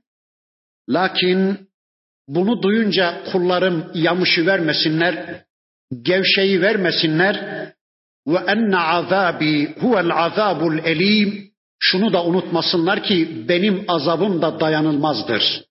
[0.89, 1.71] Lakin
[2.27, 5.43] Bunu duyunca kullarım yamışı vermesinler,
[6.01, 7.61] gevşeyi vermesinler.
[8.27, 11.50] Ve enne azabi huvel azabul elim.
[11.83, 15.63] Şunu da unutmasınlar ki benim azabım da dayanılmazdır.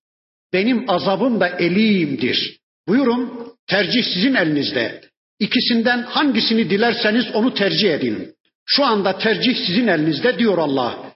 [0.53, 2.59] Benim azabım da elimdir.
[2.89, 5.01] Buyurun tercih sizin elinizde.
[5.39, 8.35] İkisinden hangisini dilerseniz onu tercih edin.
[8.67, 11.13] Şu anda tercih sizin elinizde diyor Allah.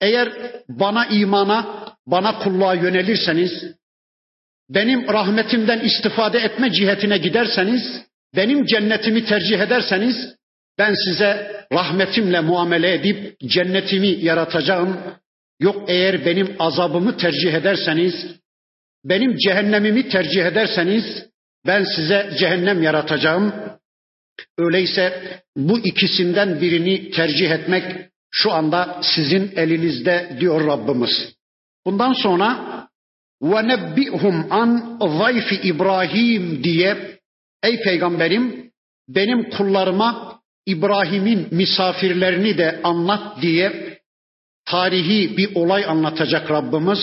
[0.00, 0.32] Eğer
[0.68, 3.64] bana imana, bana kulluğa yönelirseniz,
[4.70, 8.02] benim rahmetimden istifade etme cihetine giderseniz,
[8.36, 10.34] benim cennetimi tercih ederseniz,
[10.80, 15.00] ben size rahmetimle muamele edip cennetimi yaratacağım.
[15.60, 18.14] Yok eğer benim azabımı tercih ederseniz,
[19.04, 21.04] benim cehennemimi tercih ederseniz
[21.66, 23.54] ben size cehennem yaratacağım.
[24.58, 25.22] Öyleyse
[25.56, 27.84] bu ikisinden birini tercih etmek
[28.30, 31.34] şu anda sizin elinizde diyor Rabbimiz.
[31.86, 32.48] Bundan sonra
[33.42, 37.18] ve nebbihum an zayfi İbrahim diye
[37.62, 38.70] ey peygamberim
[39.08, 43.98] benim kullarıma İbrahim'in misafirlerini de anlat diye
[44.64, 46.98] tarihi bir olay anlatacak Rabbimiz.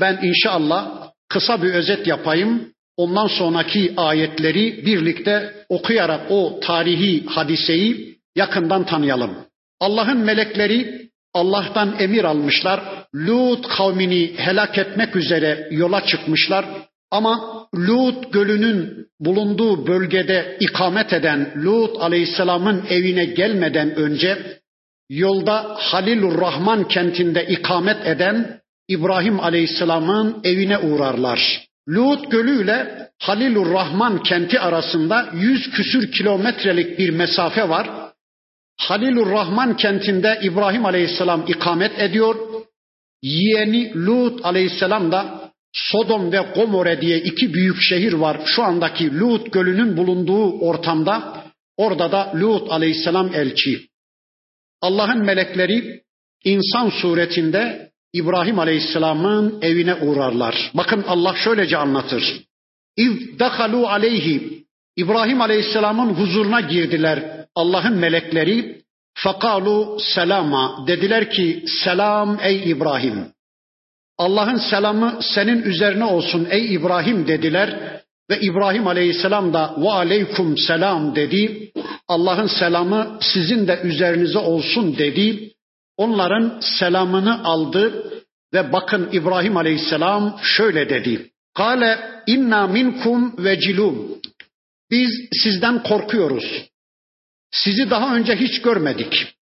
[0.00, 2.72] Ben inşallah kısa bir özet yapayım.
[2.96, 9.36] Ondan sonraki ayetleri birlikte okuyarak o tarihi hadiseyi yakından tanıyalım.
[9.80, 12.80] Allah'ın melekleri Allah'tan emir almışlar.
[13.14, 16.64] Lut kavmini helak etmek üzere yola çıkmışlar.
[17.10, 24.60] Ama Lut gölünün bulunduğu bölgede ikamet eden Lut aleyhisselamın evine gelmeden önce
[25.10, 31.66] yolda Halilur Rahman kentinde ikamet eden İbrahim aleyhisselamın evine uğrarlar.
[31.88, 37.90] Lut Gölü ile Halilur Rahman kenti arasında yüz küsür kilometrelik bir mesafe var.
[38.80, 42.36] Halilur Rahman kentinde İbrahim Aleyhisselam ikamet ediyor.
[43.22, 48.40] Yeğeni Lut Aleyhisselam da Sodom ve Gomorre diye iki büyük şehir var.
[48.44, 51.44] Şu andaki Lut Gölü'nün bulunduğu ortamda
[51.76, 53.88] orada da Lut Aleyhisselam elçi.
[54.80, 56.02] Allah'ın melekleri
[56.44, 60.70] insan suretinde İbrahim Aleyhisselam'ın evine uğrarlar.
[60.74, 62.42] Bakın Allah şöylece anlatır.
[62.96, 64.64] İz dakalu aleyhi
[64.96, 68.82] İbrahim Aleyhisselam'ın huzuruna girdiler Allah'ın melekleri.
[69.14, 73.32] Fakalu selama dediler ki selam ey İbrahim.
[74.22, 81.16] Allah'ın selamı senin üzerine olsun ey İbrahim dediler ve İbrahim Aleyhisselam da ve aleykum selam
[81.16, 81.72] dedi.
[82.08, 85.52] Allah'ın selamı sizin de üzerinize olsun dedi.
[85.96, 88.12] Onların selamını aldı
[88.54, 91.30] ve bakın İbrahim Aleyhisselam şöyle dedi.
[91.54, 94.20] Kale inna minkum vecilun.
[94.90, 95.10] Biz
[95.42, 96.68] sizden korkuyoruz.
[97.50, 99.34] Sizi daha önce hiç görmedik.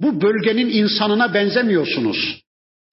[0.00, 2.47] Bu bölgenin insanına benzemiyorsunuz.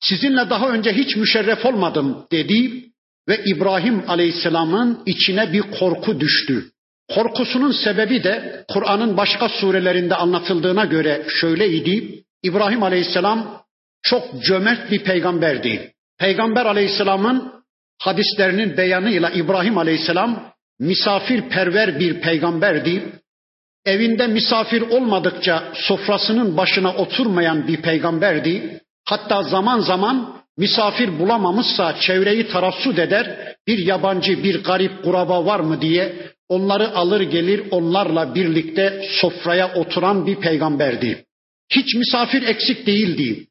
[0.10, 2.86] Sizinle daha önce hiç müşerref olmadım dedi
[3.30, 6.65] ve İbrahim Aleyhisselam'ın içine bir korku düştü.
[7.15, 12.24] Korkusunun sebebi de Kur'an'ın başka surelerinde anlatıldığına göre şöyleydi.
[12.44, 13.63] İbrahim Aleyhisselam
[14.02, 15.91] çok cömert bir peygamberdi.
[16.20, 17.54] Peygamber Aleyhisselam'ın
[18.02, 23.04] hadislerinin beyanıyla İbrahim Aleyhisselam misafirperver bir peygamberdi.
[23.86, 28.82] Evinde misafir olmadıkça sofrasının başına oturmayan bir peygamberdi.
[29.06, 35.82] Hatta zaman zaman misafir bulamamışsa çevreyi tarassut eder, bir yabancı, bir garip kuraba var mı
[35.82, 36.15] diye
[36.50, 41.26] onları alır gelir onlarla birlikte sofraya oturan bir peygamberdi.
[41.70, 43.48] Hiç misafir eksik değildi.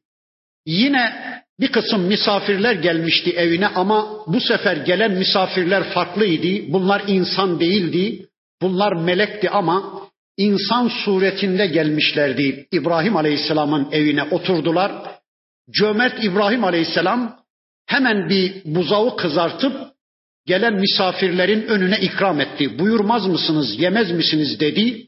[0.65, 1.13] Yine
[1.59, 6.73] bir kısım misafirler gelmişti evine ama bu sefer gelen misafirler farklıydı.
[6.73, 8.25] Bunlar insan değildi.
[8.61, 10.01] Bunlar melekti ama
[10.37, 12.67] insan suretinde gelmişlerdi.
[12.71, 15.14] İbrahim Aleyhisselam'ın evine oturdular.
[15.71, 17.39] Cömert İbrahim Aleyhisselam
[17.85, 19.95] hemen bir buzağı kızartıp
[20.45, 22.79] gelen misafirlerin önüne ikram etti.
[22.79, 25.07] Buyurmaz mısınız, yemez misiniz dedi.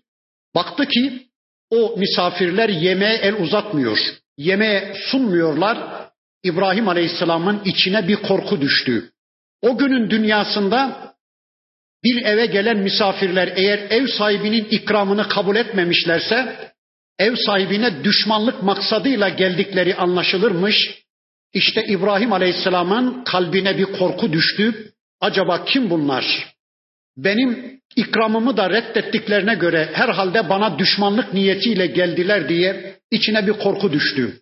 [0.55, 1.27] Baktı ki
[1.69, 3.97] o misafirler yemeğe el uzatmıyor.
[4.37, 6.07] Yemeğe sunmuyorlar.
[6.43, 9.11] İbrahim Aleyhisselam'ın içine bir korku düştü.
[9.61, 11.13] O günün dünyasında
[12.03, 16.55] bir eve gelen misafirler eğer ev sahibinin ikramını kabul etmemişlerse
[17.19, 21.03] ev sahibine düşmanlık maksadıyla geldikleri anlaşılırmış.
[21.53, 24.93] İşte İbrahim Aleyhisselam'ın kalbine bir korku düştü.
[25.21, 26.53] Acaba kim bunlar?
[27.17, 34.41] Benim ikramımı da reddettiklerine göre herhalde bana düşmanlık niyetiyle geldiler diye içine bir korku düştü.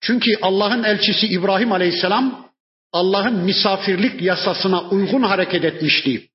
[0.00, 2.50] Çünkü Allah'ın elçisi İbrahim Aleyhisselam
[2.92, 6.28] Allah'ın misafirlik yasasına uygun hareket etmişti.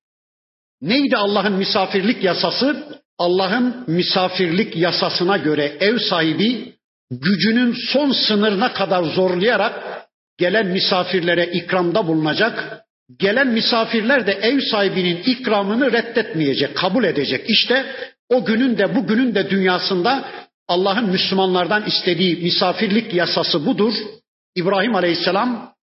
[0.80, 2.95] Neydi Allah'ın misafirlik yasası?
[3.18, 6.72] Allah'ın misafirlik yasasına göre ev sahibi
[7.10, 10.06] gücünün son sınırına kadar zorlayarak
[10.38, 12.86] gelen misafirlere ikramda bulunacak
[13.18, 17.50] Gelen misafirler de ev sahibinin ikramını reddetmeyecek, kabul edecek.
[17.50, 17.86] İşte
[18.28, 20.28] o günün de bugünün de dünyasında
[20.68, 23.94] Allah'ın Müslümanlardan istediği misafirlik yasası budur.
[24.56, 25.74] İbrahim Aleyhisselam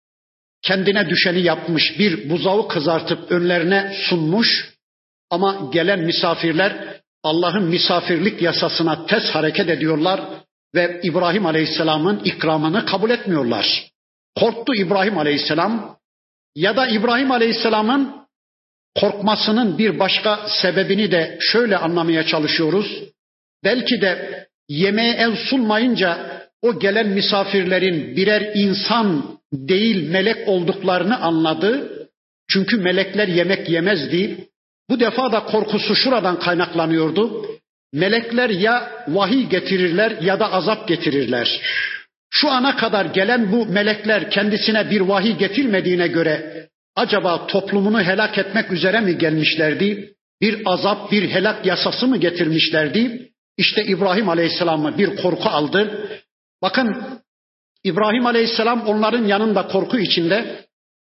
[0.62, 4.70] kendine düşeni yapmış, bir buzağı kızartıp önlerine sunmuş
[5.30, 10.22] ama gelen misafirler Allah'ın misafirlik yasasına ters hareket ediyorlar
[10.76, 13.88] ve İbrahim Aleyhisselam'ın ikramını kabul etmiyorlar.
[14.40, 15.98] Korktu İbrahim Aleyhisselam
[16.56, 18.16] ya da İbrahim Aleyhisselam'ın
[19.00, 23.04] korkmasının bir başka sebebini de şöyle anlamaya çalışıyoruz.
[23.64, 31.90] Belki de yemeğe el sunmayınca o gelen misafirlerin birer insan değil melek olduklarını anladı.
[32.50, 34.48] Çünkü melekler yemek yemezdi.
[34.90, 37.46] Bu defa da korkusu şuradan kaynaklanıyordu.
[37.94, 41.62] Melekler ya vahiy getirirler ya da azap getirirler.
[42.30, 48.72] Şu ana kadar gelen bu melekler kendisine bir vahiy getirmediğine göre acaba toplumunu helak etmek
[48.72, 50.14] üzere mi gelmişlerdi?
[50.42, 53.30] Bir azap, bir helak yasası mı getirmişlerdi?
[53.58, 56.10] İşte İbrahim Aleyhisselam'ı bir korku aldı.
[56.62, 57.04] Bakın
[57.84, 60.66] İbrahim Aleyhisselam onların yanında korku içinde,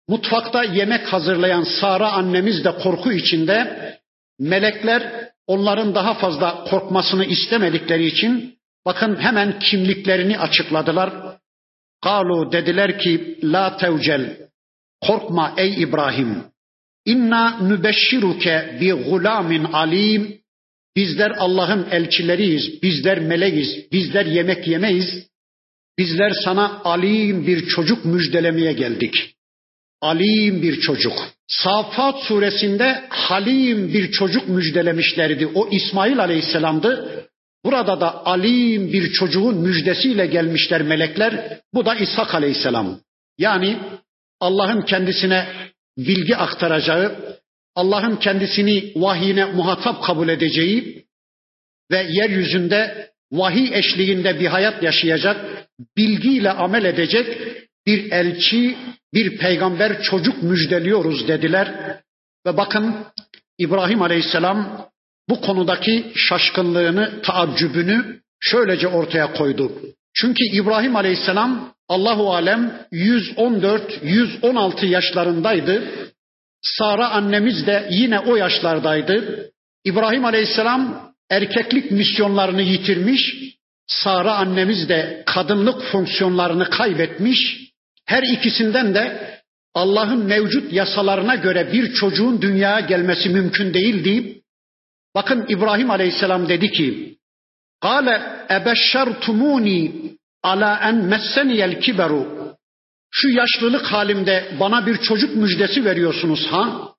[0.08, 3.60] mutfakta yemek hazırlayan Sara annemiz de korku içinde,
[4.40, 11.38] melekler onların daha fazla korkmasını istemedikleri için bakın hemen kimliklerini açıkladılar.
[12.04, 14.38] Kalu dediler ki la tevcel
[15.02, 16.44] korkma ey İbrahim.
[17.06, 20.42] İnna nübeşşiruke bi gulamin alim.
[20.96, 25.28] Bizler Allah'ın elçileriyiz bizler meleğiz bizler yemek yemeyiz.
[25.98, 29.35] Bizler sana alim bir çocuk müjdelemeye geldik
[30.06, 35.48] alim bir çocuk Safat suresinde Halim bir çocuk müjdelemişlerdi.
[35.48, 37.22] O İsmail Aleyhisselam'dı.
[37.66, 41.60] Burada da alim bir çocuğun müjdesiyle gelmişler melekler.
[41.74, 43.00] Bu da İshak Aleyhisselam.
[43.38, 43.78] Yani
[44.40, 45.48] Allah'ın kendisine
[45.98, 47.16] bilgi aktaracağı,
[47.76, 51.06] Allah'ın kendisini vahyine muhatap kabul edeceği
[51.92, 57.38] ve yeryüzünde vahiy eşliğinde bir hayat yaşayacak, bilgiyle amel edecek
[57.86, 58.78] bir elçi,
[59.14, 62.00] bir peygamber çocuk müjdeliyoruz dediler.
[62.46, 62.96] Ve bakın
[63.58, 64.90] İbrahim Aleyhisselam
[65.30, 69.72] bu konudaki şaşkınlığını, taaccübünü şöylece ortaya koydu.
[70.14, 75.84] Çünkü İbrahim Aleyhisselam Allahu alem 114 116 yaşlarındaydı.
[76.62, 79.50] Sara annemiz de yine o yaşlardaydı.
[79.86, 83.36] İbrahim Aleyhisselam erkeklik misyonlarını yitirmiş.
[83.88, 87.65] Sara annemiz de kadınlık fonksiyonlarını kaybetmiş.
[88.06, 89.36] Her ikisinden de
[89.74, 94.42] Allah'ın mevcut yasalarına göre bir çocuğun dünyaya gelmesi mümkün değildi.
[95.16, 97.18] Bakın İbrahim Aleyhisselam dedi ki:
[97.82, 99.92] "Kale ebeşşertumuni
[100.44, 102.36] ala en messeniyel kiberu."
[103.12, 106.96] Şu yaşlılık halimde bana bir çocuk müjdesi veriyorsunuz ha?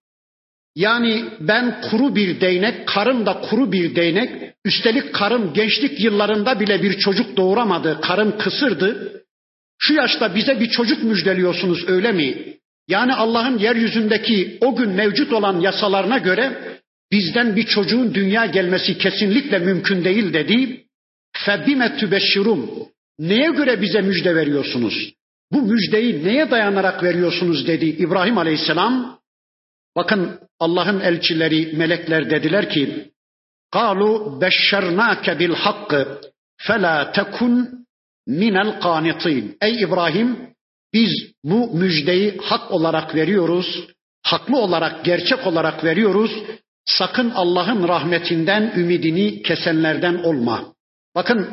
[0.75, 4.55] Yani ben kuru bir değnek, karım da kuru bir değnek.
[4.65, 8.01] Üstelik karım gençlik yıllarında bile bir çocuk doğuramadı.
[8.01, 9.23] Karım kısırdı.
[9.79, 12.57] Şu yaşta bize bir çocuk müjdeliyorsunuz öyle mi?
[12.89, 16.79] Yani Allah'ın yeryüzündeki o gün mevcut olan yasalarına göre
[17.13, 20.85] bizden bir çocuğun dünya gelmesi kesinlikle mümkün değil dedi.
[21.33, 22.71] Febime tübeşşirum.
[23.19, 25.13] Neye göre bize müjde veriyorsunuz?
[25.53, 29.21] Bu müjdeyi neye dayanarak veriyorsunuz dedi İbrahim Aleyhisselam.
[29.97, 33.11] Bakın Allah'ın elçileri, melekler dediler ki:
[33.71, 36.21] "Kalu beşşernake bil hakkı
[36.57, 37.86] fela tekun
[38.27, 39.57] minel kanitin.
[39.61, 40.37] Ey İbrahim
[40.93, 41.11] biz
[41.45, 43.87] bu müjdeyi hak olarak veriyoruz.
[44.23, 46.31] Haklı olarak, gerçek olarak veriyoruz.
[46.85, 50.75] Sakın Allah'ın rahmetinden ümidini kesenlerden olma.
[51.15, 51.49] Bakın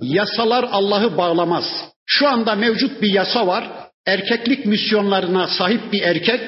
[0.00, 1.64] yasalar Allah'ı bağlamaz.
[2.06, 3.70] Şu anda mevcut bir yasa var.
[4.06, 6.40] Erkeklik misyonlarına sahip bir erkek,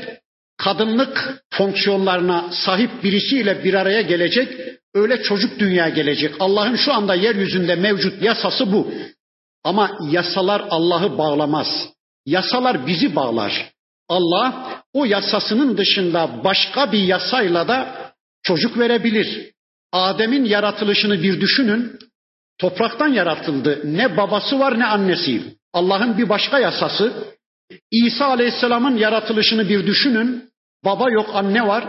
[0.56, 4.48] kadınlık fonksiyonlarına sahip birisiyle bir araya gelecek.
[4.94, 6.34] Öyle çocuk dünya gelecek.
[6.40, 8.92] Allah'ın şu anda yeryüzünde mevcut yasası bu.
[9.66, 11.66] Ama yasalar Allah'ı bağlamaz.
[12.26, 13.72] Yasalar bizi bağlar.
[14.08, 18.10] Allah o yasasının dışında başka bir yasayla da
[18.42, 19.52] çocuk verebilir.
[19.92, 21.98] Adem'in yaratılışını bir düşünün.
[22.58, 23.80] Topraktan yaratıldı.
[23.84, 25.42] Ne babası var ne annesi.
[25.72, 27.12] Allah'ın bir başka yasası.
[27.90, 30.50] İsa Aleyhisselam'ın yaratılışını bir düşünün.
[30.84, 31.84] Baba yok anne var.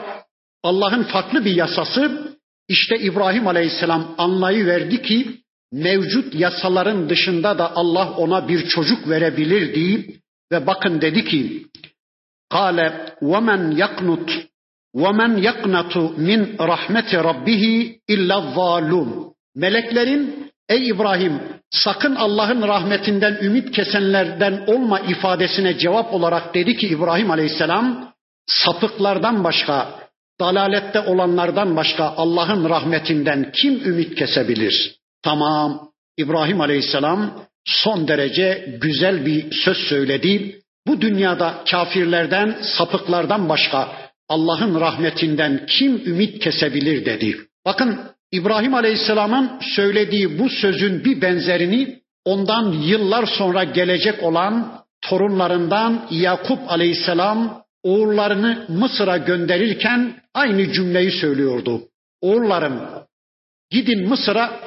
[0.63, 2.33] Allah'ın farklı bir yasası.
[2.67, 5.41] İşte İbrahim Aleyhisselam anlayıverdi ki
[5.72, 10.20] mevcut yasaların dışında da Allah ona bir çocuk verebilir deyip
[10.52, 11.66] ve bakın dedi ki
[12.50, 14.30] Kale وَمَنْ يَقْنُتْ
[14.94, 15.94] وَمَنْ يَقْنَتُ
[16.28, 16.40] مِنْ
[16.72, 17.64] رَحْمَةِ رَبِّهِ
[18.08, 26.76] اِلَّا الظَّالُمْ Meleklerin ey İbrahim sakın Allah'ın rahmetinden ümit kesenlerden olma ifadesine cevap olarak dedi
[26.76, 28.12] ki İbrahim Aleyhisselam
[28.46, 30.00] sapıklardan başka,
[30.40, 34.96] dalalette olanlardan başka Allah'ın rahmetinden kim ümit kesebilir?
[35.27, 40.59] Tamam, İbrahim Aleyhisselam son derece güzel bir söz söyledi.
[40.87, 43.91] Bu dünyada kafirlerden, sapıklardan başka
[44.29, 47.37] Allah'ın rahmetinden kim ümit kesebilir dedi.
[47.65, 47.99] Bakın
[48.31, 57.63] İbrahim Aleyhisselam'ın söylediği bu sözün bir benzerini ondan yıllar sonra gelecek olan torunlarından Yakup Aleyhisselam
[57.83, 61.81] oğullarını Mısır'a gönderirken aynı cümleyi söylüyordu.
[62.21, 62.81] Oğullarım
[63.71, 64.66] gidin Mısır'a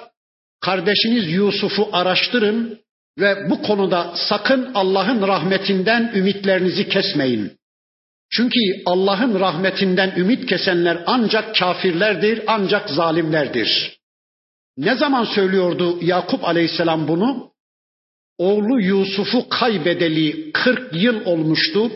[0.60, 2.80] kardeşiniz Yusuf'u araştırın
[3.18, 7.52] ve bu konuda sakın Allah'ın rahmetinden ümitlerinizi kesmeyin.
[8.32, 13.98] Çünkü Allah'ın rahmetinden ümit kesenler ancak kafirlerdir, ancak zalimlerdir.
[14.76, 17.50] Ne zaman söylüyordu Yakup Aleyhisselam bunu?
[18.38, 21.90] Oğlu Yusuf'u kaybedeli 40 yıl olmuştu.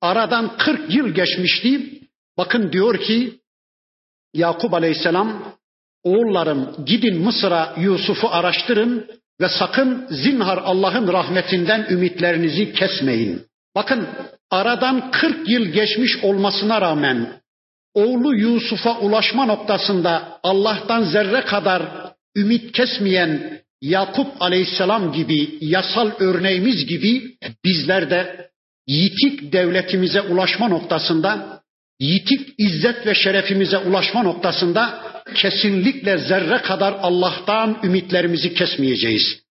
[0.00, 2.00] Aradan 40 yıl geçmişti.
[2.38, 3.40] Bakın diyor ki
[4.34, 5.56] Yakup Aleyhisselam
[6.04, 9.06] oğullarım gidin Mısır'a Yusuf'u araştırın
[9.40, 13.42] ve sakın zinhar Allah'ın rahmetinden ümitlerinizi kesmeyin.
[13.74, 14.06] Bakın
[14.50, 17.40] aradan 40 yıl geçmiş olmasına rağmen
[17.94, 21.82] oğlu Yusuf'a ulaşma noktasında Allah'tan zerre kadar
[22.36, 28.50] ümit kesmeyen Yakup Aleyhisselam gibi yasal örneğimiz gibi bizler de
[28.86, 31.60] yitik devletimize ulaşma noktasında,
[32.00, 35.03] yitik izzet ve şerefimize ulaşma noktasında
[35.34, 39.44] kesinlikle zerre kadar Allah'tan ümitlerimizi kesmeyeceğiz.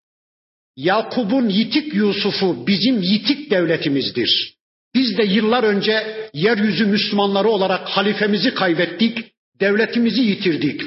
[0.76, 4.54] Yakup'un yitik Yusuf'u bizim yitik devletimizdir.
[4.96, 9.26] Biz de yıllar önce yeryüzü Müslümanları olarak halifemizi kaybettik,
[9.60, 10.82] devletimizi yitirdik.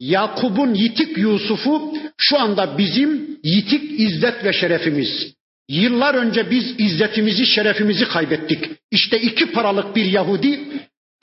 [0.00, 5.32] Yakup'un yitik Yusuf'u şu anda bizim yitik izzet ve şerefimiz.
[5.68, 8.70] Yıllar önce biz izzetimizi, şerefimizi kaybettik.
[8.90, 10.60] İşte iki paralık bir Yahudi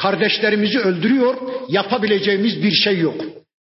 [0.01, 1.35] kardeşlerimizi öldürüyor,
[1.69, 3.21] yapabileceğimiz bir şey yok.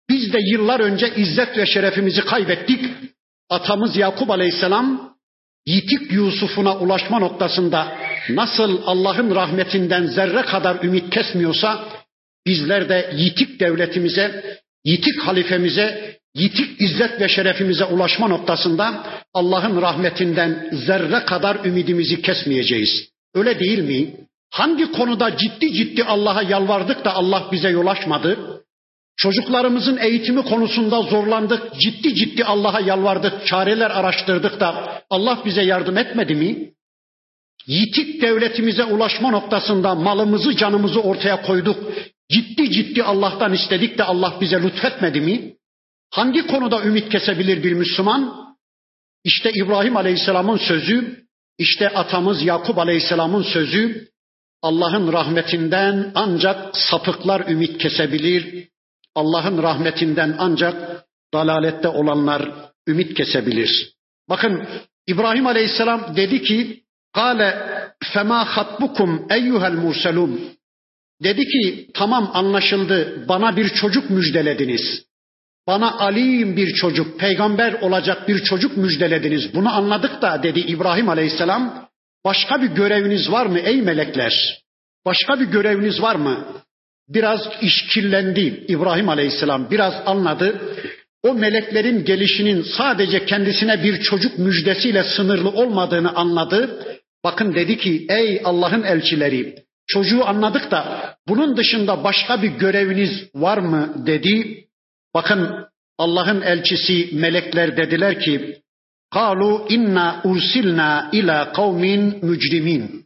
[0.10, 2.86] Biz de yıllar önce izzet ve şerefimizi kaybettik.
[3.50, 5.16] Atamız Yakup Aleyhisselam
[5.66, 7.98] yitik Yusuf'una ulaşma noktasında
[8.30, 11.86] nasıl Allah'ın rahmetinden zerre kadar ümit kesmiyorsa
[12.46, 21.26] bizler de yitik devletimize, yitik halifemize, yitik izzet ve şerefimize ulaşma noktasında Allah'ın rahmetinden zerre
[21.26, 23.10] kadar ümidimizi kesmeyeceğiz.
[23.36, 24.14] Öyle değil mi?
[24.52, 28.62] Hangi konuda ciddi ciddi Allah'a yalvardık da Allah bize yol açmadı?
[29.18, 36.36] Çocuklarımızın eğitimi konusunda zorlandık, ciddi ciddi Allah'a yalvardık, çareler araştırdık da Allah bize yardım etmedi
[36.36, 36.72] mi?
[37.68, 41.78] Yitik devletimize ulaşma noktasında malımızı, canımızı ortaya koyduk.
[42.32, 45.54] Ciddi ciddi Allah'tan istedik de Allah bize lütfetmedi mi?
[46.10, 48.54] Hangi konuda ümit kesebilir bir Müslüman?
[49.24, 51.26] İşte İbrahim Aleyhisselam'ın sözü,
[51.58, 54.11] işte atamız Yakup Aleyhisselam'ın sözü,
[54.62, 58.68] Allah'ın rahmetinden ancak sapıklar ümit kesebilir.
[59.16, 62.52] Allah'ın rahmetinden ancak dalalette olanlar
[62.88, 63.94] ümit kesebilir.
[64.30, 64.68] Bakın
[65.08, 66.82] İbrahim Aleyhisselam dedi ki
[67.14, 67.56] Kale
[68.14, 70.42] fema hatbukum eyyuhel murselun.
[71.24, 75.06] Dedi ki tamam anlaşıldı bana bir çocuk müjdelediniz.
[75.68, 79.56] Bana alim bir çocuk, peygamber olacak bir çocuk müjdelediniz.
[79.56, 81.91] Bunu anladık da dedi İbrahim Aleyhisselam.
[82.26, 84.62] Başka bir göreviniz var mı ey melekler?
[85.06, 86.46] Başka bir göreviniz var mı?
[87.10, 89.72] Biraz işkillendi İbrahim Aleyhisselam.
[89.72, 90.62] Biraz anladı.
[91.24, 96.86] O meleklerin gelişinin sadece kendisine bir çocuk müjdesiyle sınırlı olmadığını anladı.
[97.24, 99.56] Bakın dedi ki ey Allah'ın elçileri
[99.88, 104.66] çocuğu anladık da bunun dışında başka bir göreviniz var mı dedi.
[105.14, 105.68] Bakın
[105.98, 108.62] Allah'ın elçisi melekler dediler ki
[109.14, 113.06] Kalu inna ursilna ila kavmin mücrimin.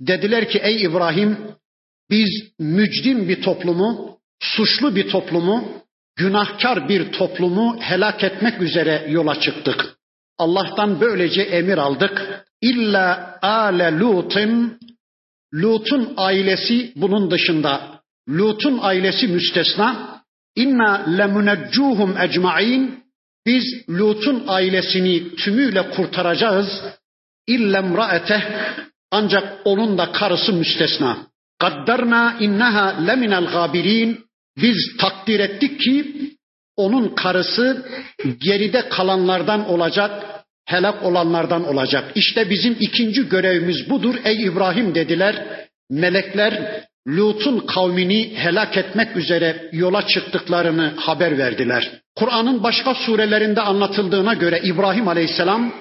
[0.00, 1.38] Dediler ki ey İbrahim
[2.10, 5.64] biz mücrim bir toplumu, suçlu bir toplumu,
[6.16, 9.96] günahkar bir toplumu helak etmek üzere yola çıktık.
[10.38, 12.44] Allah'tan böylece emir aldık.
[12.60, 14.78] İlla ale Lut'un
[15.54, 18.02] Lut'un ailesi bunun dışında.
[18.28, 20.20] Lut'un ailesi müstesna.
[20.56, 22.99] İnna lemuneccuhum ecmain.
[23.46, 26.82] Biz Lut'un ailesini tümüyle kurtaracağız.
[27.46, 28.40] İllemraeteh
[29.10, 31.26] ancak onun da karısı müstesna.
[31.58, 34.24] Kaddarna innaha leminel gabirin.
[34.56, 36.30] Biz takdir ettik ki
[36.76, 37.86] onun karısı
[38.38, 40.24] geride kalanlardan olacak,
[40.66, 42.12] helak olanlardan olacak.
[42.14, 45.66] İşte bizim ikinci görevimiz budur ey İbrahim dediler.
[45.90, 46.84] Melekler
[47.16, 52.00] Lut'un kavmini helak etmek üzere yola çıktıklarını haber verdiler.
[52.16, 55.74] Kur'an'ın başka surelerinde anlatıldığına göre İbrahim Aleyhisselam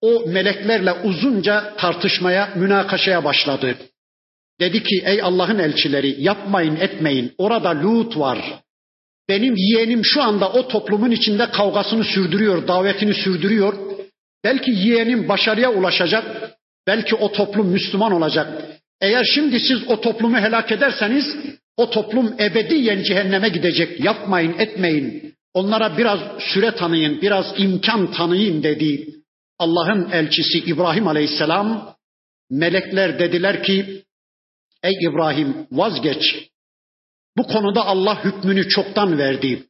[0.00, 3.76] o meleklerle uzunca tartışmaya, münakaşaya başladı.
[4.60, 8.38] Dedi ki ey Allah'ın elçileri yapmayın etmeyin orada Lut var.
[9.28, 13.74] Benim yeğenim şu anda o toplumun içinde kavgasını sürdürüyor, davetini sürdürüyor.
[14.44, 16.50] Belki yeğenim başarıya ulaşacak.
[16.86, 18.79] Belki o toplum Müslüman olacak.
[19.00, 21.24] Eğer şimdi siz o toplumu helak ederseniz
[21.76, 24.04] o toplum ebediyen cehenneme gidecek.
[24.04, 25.34] Yapmayın, etmeyin.
[25.54, 29.08] Onlara biraz süre tanıyın, biraz imkan tanıyın dedi.
[29.58, 31.96] Allah'ın elçisi İbrahim Aleyhisselam
[32.50, 34.04] melekler dediler ki
[34.82, 36.50] ey İbrahim vazgeç.
[37.36, 39.62] Bu konuda Allah hükmünü çoktan verdi.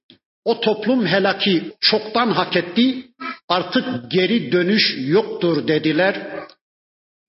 [0.44, 3.06] O toplum helaki çoktan hak etti.
[3.48, 6.39] Artık geri dönüş yoktur dediler.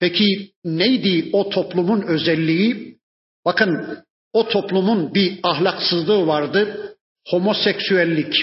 [0.02, 2.98] Peki neydi o toplumun özelliği?
[3.44, 3.98] Bakın
[4.32, 6.94] o toplumun bir ahlaksızlığı vardı.
[7.28, 8.34] Homoseksüellik.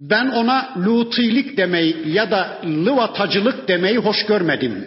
[0.00, 4.86] Ben ona lutilik demeyi ya da lıvatacılık demeyi hoş görmedim.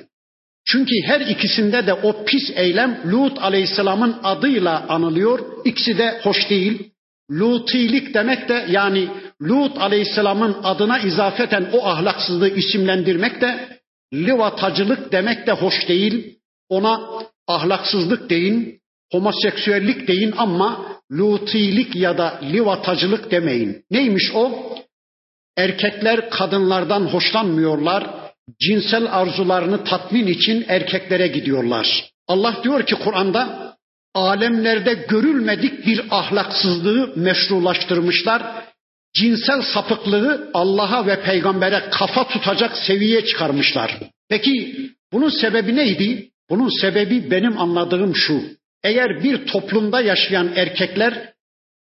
[0.65, 5.39] Çünkü her ikisinde de o pis eylem Lut aleyhisselamın adıyla anılıyor.
[5.65, 6.91] İkisi de hoş değil.
[7.31, 9.09] Lutilik demek de yani
[9.41, 13.76] Lut aleyhisselamın adına izafeten o ahlaksızlığı isimlendirmek de
[14.13, 16.39] livatacılık demek de hoş değil.
[16.69, 17.01] Ona
[17.47, 18.79] ahlaksızlık deyin,
[19.11, 23.83] homoseksüellik deyin ama lutilik ya da livatacılık demeyin.
[23.91, 24.75] Neymiş o?
[25.57, 28.07] Erkekler kadınlardan hoşlanmıyorlar.
[28.59, 32.09] Cinsel arzularını tatmin için erkeklere gidiyorlar.
[32.27, 33.75] Allah diyor ki Kur'an'da
[34.13, 38.66] alemlerde görülmedik bir ahlaksızlığı meşrulaştırmışlar.
[39.13, 43.99] Cinsel sapıklığı Allah'a ve peygambere kafa tutacak seviyeye çıkarmışlar.
[44.29, 44.75] Peki
[45.13, 46.29] bunun sebebi neydi?
[46.49, 48.41] Bunun sebebi benim anladığım şu.
[48.83, 51.33] Eğer bir toplumda yaşayan erkekler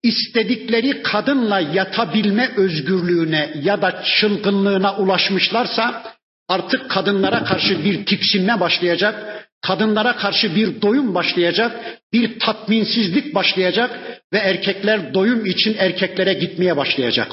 [0.03, 6.03] istedikleri kadınla yatabilme özgürlüğüne ya da çılgınlığına ulaşmışlarsa
[6.49, 14.39] artık kadınlara karşı bir tiksinme başlayacak, kadınlara karşı bir doyum başlayacak, bir tatminsizlik başlayacak ve
[14.39, 17.33] erkekler doyum için erkeklere gitmeye başlayacak.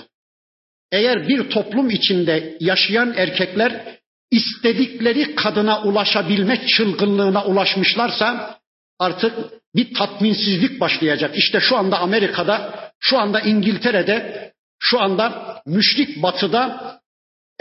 [0.91, 3.99] Eğer bir toplum içinde yaşayan erkekler
[4.31, 8.59] istedikleri kadına ulaşabilme çılgınlığına ulaşmışlarsa
[8.99, 9.33] artık
[9.75, 11.37] bir tatminsizlik başlayacak.
[11.37, 17.00] İşte şu anda Amerika'da, şu anda İngiltere'de, şu anda müşrik batıda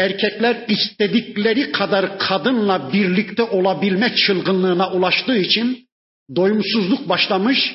[0.00, 5.88] erkekler istedikleri kadar kadınla birlikte olabilme çılgınlığına ulaştığı için
[6.36, 7.74] doyumsuzluk başlamış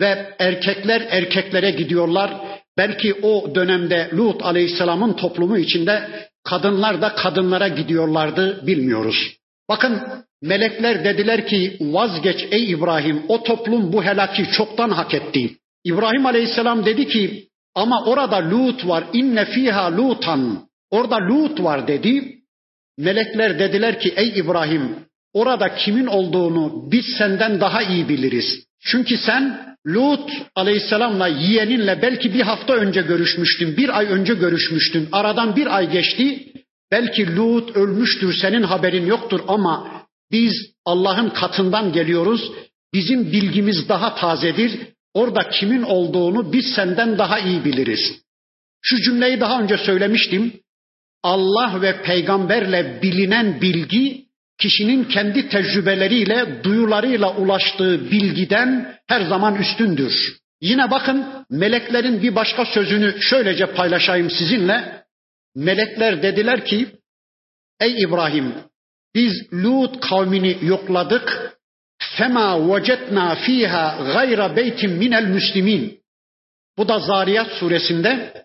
[0.00, 2.30] ve erkekler erkeklere gidiyorlar.
[2.78, 6.08] Belki o dönemde Lut Aleyhisselam'ın toplumu içinde
[6.44, 9.16] kadınlar da kadınlara gidiyorlardı bilmiyoruz.
[9.68, 10.02] Bakın
[10.42, 15.56] melekler dediler ki vazgeç ey İbrahim o toplum bu helaki çoktan hak etti.
[15.84, 22.38] İbrahim Aleyhisselam dedi ki ama orada Lut var inne fiha lutan orada Lut var dedi.
[22.98, 24.96] Melekler dediler ki ey İbrahim
[25.32, 28.64] orada kimin olduğunu biz senden daha iyi biliriz.
[28.80, 35.08] Çünkü sen Lut aleyhisselamla yeğeninle belki bir hafta önce görüşmüştün, bir ay önce görüşmüştün.
[35.12, 36.52] Aradan bir ay geçti.
[36.90, 40.52] Belki Lut ölmüştür, senin haberin yoktur ama biz
[40.84, 42.52] Allah'ın katından geliyoruz.
[42.94, 44.80] Bizim bilgimiz daha tazedir.
[45.14, 48.20] Orada kimin olduğunu biz senden daha iyi biliriz.
[48.82, 50.52] Şu cümleyi daha önce söylemiştim.
[51.24, 54.24] Allah ve peygamberle bilinen bilgi
[54.58, 60.12] kişinin kendi tecrübeleriyle, duyularıyla ulaştığı bilgiden her zaman üstündür.
[60.60, 65.04] Yine bakın meleklerin bir başka sözünü şöylece paylaşayım sizinle.
[65.56, 66.86] Melekler dediler ki,
[67.80, 68.54] ey İbrahim
[69.14, 71.56] biz Lut kavmini yokladık.
[71.98, 76.00] Fema vecetna fiha gayra beytin minel müslimin.
[76.78, 78.44] Bu da Zariyat suresinde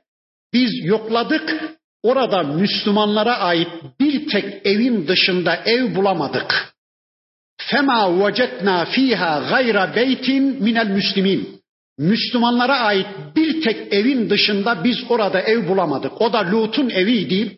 [0.54, 3.68] biz yokladık Orada Müslümanlara ait
[4.00, 6.74] bir tek evin dışında ev bulamadık.
[7.58, 11.60] Fema vecetna fiha gayra beytin minel müslimin.
[11.98, 16.22] Müslümanlara ait bir tek evin dışında biz orada ev bulamadık.
[16.22, 17.58] O da Lut'un eviydi.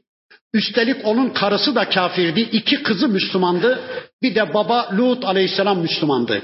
[0.54, 2.42] Üstelik onun karısı da kafirdi.
[2.42, 3.80] iki kızı Müslümandı.
[4.22, 6.42] Bir de baba Lut aleyhisselam Müslümandı.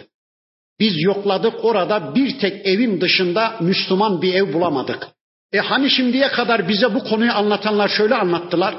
[0.79, 5.07] Biz yokladık orada bir tek evin dışında Müslüman bir ev bulamadık.
[5.53, 8.75] E hani şimdiye kadar bize bu konuyu anlatanlar şöyle anlattılar.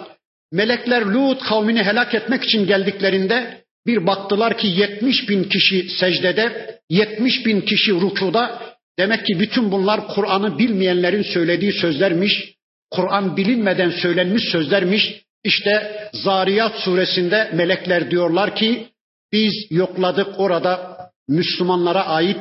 [0.53, 7.47] Melekler Lut kavmini helak etmek için geldiklerinde bir baktılar ki 70 bin kişi secdede, 70
[7.47, 8.62] bin kişi rukuda.
[8.99, 12.55] Demek ki bütün bunlar Kur'an'ı bilmeyenlerin söylediği sözlermiş.
[12.91, 15.23] Kur'an bilinmeden söylenmiş sözlermiş.
[15.45, 18.89] İşte Zariyat suresinde melekler diyorlar ki
[19.33, 20.99] biz yokladık orada
[21.29, 22.39] Müslümanlara ait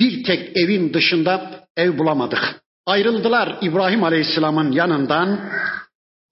[0.00, 2.63] bir tek evin dışında ev bulamadık.
[2.86, 5.50] Ayrıldılar İbrahim Aleyhisselam'ın yanından.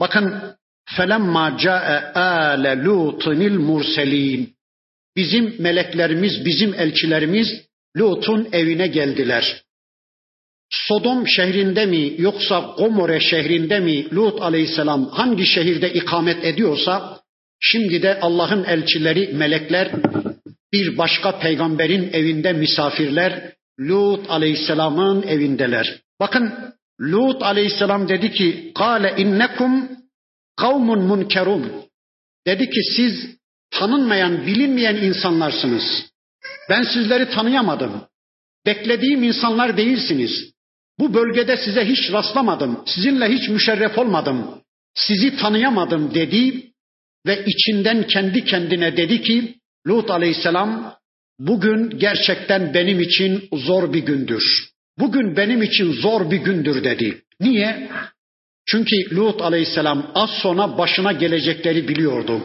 [0.01, 0.55] Bakın
[0.97, 4.55] felemma ca'e ale lutunil murselin.
[5.17, 7.49] bizim meleklerimiz, bizim elçilerimiz
[7.97, 9.63] Lut'un evine geldiler.
[10.71, 17.21] Sodom şehrinde mi yoksa Gomorre şehrinde mi Lut aleyhisselam hangi şehirde ikamet ediyorsa
[17.61, 19.93] şimdi de Allah'ın elçileri melekler
[20.73, 26.03] bir başka peygamberin evinde misafirler Lut aleyhisselamın evindeler.
[26.23, 29.91] Bakın Lut aleyhisselam dedi ki kâle innekum
[30.57, 31.73] kavmun munkerun.
[32.47, 33.37] Dedi ki siz
[33.71, 35.83] tanınmayan, bilinmeyen insanlarsınız.
[36.71, 38.05] Ben sizleri tanıyamadım.
[38.67, 40.53] Beklediğim insanlar değilsiniz.
[40.99, 42.83] Bu bölgede size hiç rastlamadım.
[42.87, 44.63] Sizinle hiç müşerref olmadım.
[44.95, 46.73] Sizi tanıyamadım dedi
[47.27, 49.55] ve içinden kendi kendine dedi ki
[49.87, 50.95] Lut aleyhisselam
[51.39, 54.72] bugün gerçekten benim için zor bir gündür.
[54.99, 57.23] Bugün benim için zor bir gündür dedi.
[57.41, 57.91] Niye?
[58.67, 62.43] Çünkü Lut aleyhisselam az sonra başına gelecekleri biliyordu.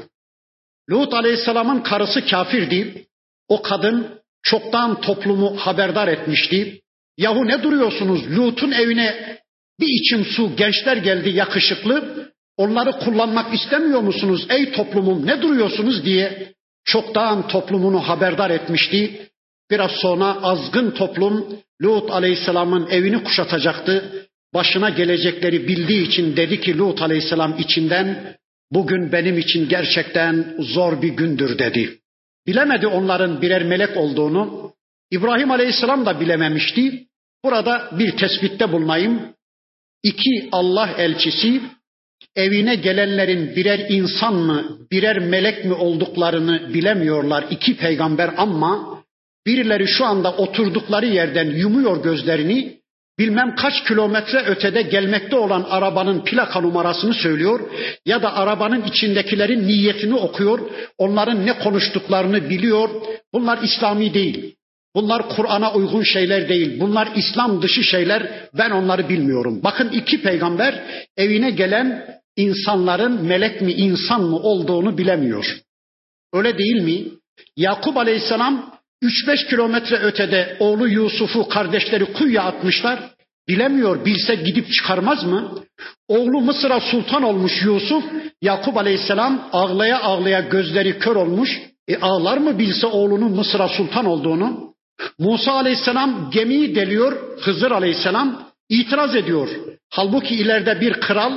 [0.89, 3.05] Lut aleyhisselamın karısı kafirdi.
[3.47, 6.81] O kadın çoktan toplumu haberdar etmişti.
[7.17, 8.37] Yahu ne duruyorsunuz?
[8.37, 9.37] Lut'un evine
[9.79, 12.27] bir içim su gençler geldi yakışıklı.
[12.57, 16.53] Onları kullanmak istemiyor musunuz ey toplumum ne duruyorsunuz diye
[16.85, 19.26] çoktan toplumunu haberdar etmişti.
[19.71, 24.27] Biraz sonra azgın toplum Lut aleyhisselamın evini kuşatacaktı.
[24.53, 28.35] Başına gelecekleri bildiği için dedi ki Lut aleyhisselam içinden
[28.71, 31.99] bugün benim için gerçekten zor bir gündür dedi.
[32.47, 34.73] Bilemedi onların birer melek olduğunu.
[35.11, 37.07] İbrahim aleyhisselam da bilememişti.
[37.43, 39.21] Burada bir tespitte bulunayım.
[40.03, 41.61] İki Allah elçisi
[42.35, 48.96] evine gelenlerin birer insan mı, birer melek mi olduklarını bilemiyorlar iki peygamber ama
[49.47, 52.77] birileri şu anda oturdukları yerden yumuyor gözlerini,
[53.19, 57.59] bilmem kaç kilometre ötede gelmekte olan arabanın plaka numarasını söylüyor
[58.05, 60.59] ya da arabanın içindekilerin niyetini okuyor,
[60.97, 62.89] onların ne konuştuklarını biliyor.
[63.33, 64.55] Bunlar İslami değil.
[64.95, 66.79] Bunlar Kur'an'a uygun şeyler değil.
[66.79, 68.31] Bunlar İslam dışı şeyler.
[68.53, 69.59] Ben onları bilmiyorum.
[69.63, 70.83] Bakın iki peygamber
[71.17, 75.57] evine gelen insanların melek mi insan mı olduğunu bilemiyor.
[76.33, 77.03] Öyle değil mi?
[77.57, 82.99] Yakup Aleyhisselam 3-5 kilometre ötede oğlu Yusuf'u kardeşleri kuyuya atmışlar.
[83.47, 85.63] Bilemiyor, bilse gidip çıkarmaz mı?
[86.07, 88.03] Oğlu Mısır'a sultan olmuş Yusuf,
[88.41, 91.61] Yakup Aleyhisselam ağlaya ağlaya gözleri kör olmuş.
[91.87, 94.73] E ağlar mı bilse oğlunun Mısır'a sultan olduğunu?
[95.19, 99.49] Musa Aleyhisselam gemiyi deliyor, Hızır Aleyhisselam itiraz ediyor.
[99.89, 101.31] Halbuki ileride bir kral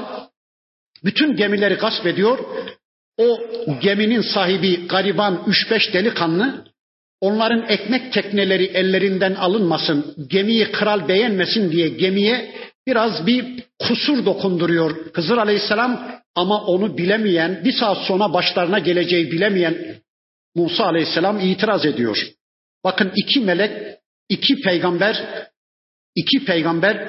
[1.04, 2.38] bütün gemileri gasp ediyor.
[3.18, 3.38] O
[3.82, 6.64] geminin sahibi gariban 3-5 delikanlı
[7.20, 12.54] onların ekmek tekneleri ellerinden alınmasın, gemiyi kral beğenmesin diye gemiye
[12.86, 20.00] biraz bir kusur dokunduruyor Hızır Aleyhisselam ama onu bilemeyen, bir saat sonra başlarına geleceği bilemeyen
[20.54, 22.30] Musa Aleyhisselam itiraz ediyor.
[22.84, 23.96] Bakın iki melek,
[24.28, 25.24] iki peygamber,
[26.16, 27.08] iki peygamber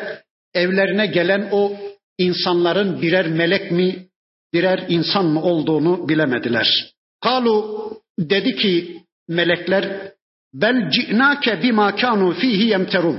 [0.53, 1.73] evlerine gelen o
[2.17, 4.07] insanların birer melek mi,
[4.53, 6.93] birer insan mı olduğunu bilemediler.
[7.21, 9.01] Kalu dedi ki
[9.31, 10.11] melekler
[10.53, 13.17] bel ci'nake bima kanu fihi yemterun.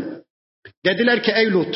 [0.84, 1.74] Dediler ki ey Lut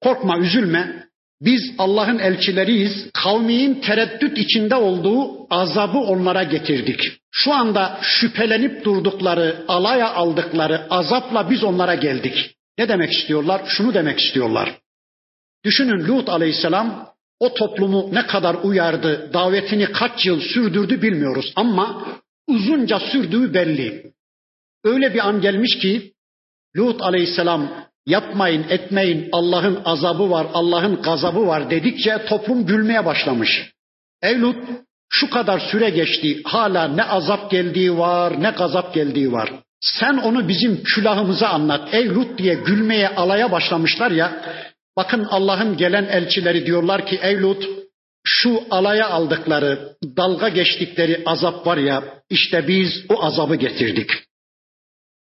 [0.00, 1.02] korkma üzülme
[1.40, 3.10] biz Allah'ın elçileriyiz.
[3.12, 7.00] Kavminin tereddüt içinde olduğu azabı onlara getirdik.
[7.30, 12.56] Şu anda şüphelenip durdukları, alaya aldıkları azapla biz onlara geldik.
[12.78, 13.62] Ne demek istiyorlar?
[13.66, 14.78] Şunu demek istiyorlar.
[15.64, 22.06] Düşünün Lut aleyhisselam o toplumu ne kadar uyardı, davetini kaç yıl sürdürdü bilmiyoruz ama
[22.54, 24.12] uzunca sürdüğü belli.
[24.84, 26.12] Öyle bir an gelmiş ki
[26.76, 27.70] Lut aleyhisselam
[28.06, 33.72] yapmayın etmeyin Allah'ın azabı var, Allah'ın gazabı var dedikçe toplum gülmeye başlamış.
[34.22, 34.56] Ey Lut
[35.08, 39.52] şu kadar süre geçti hala ne azap geldiği var ne gazap geldiği var.
[39.80, 44.42] Sen onu bizim külahımıza anlat ey Lut diye gülmeye alaya başlamışlar ya.
[44.96, 47.64] Bakın Allah'ın gelen elçileri diyorlar ki ey Lut
[48.24, 54.10] şu alaya aldıkları, dalga geçtikleri azap var ya işte biz o azabı getirdik.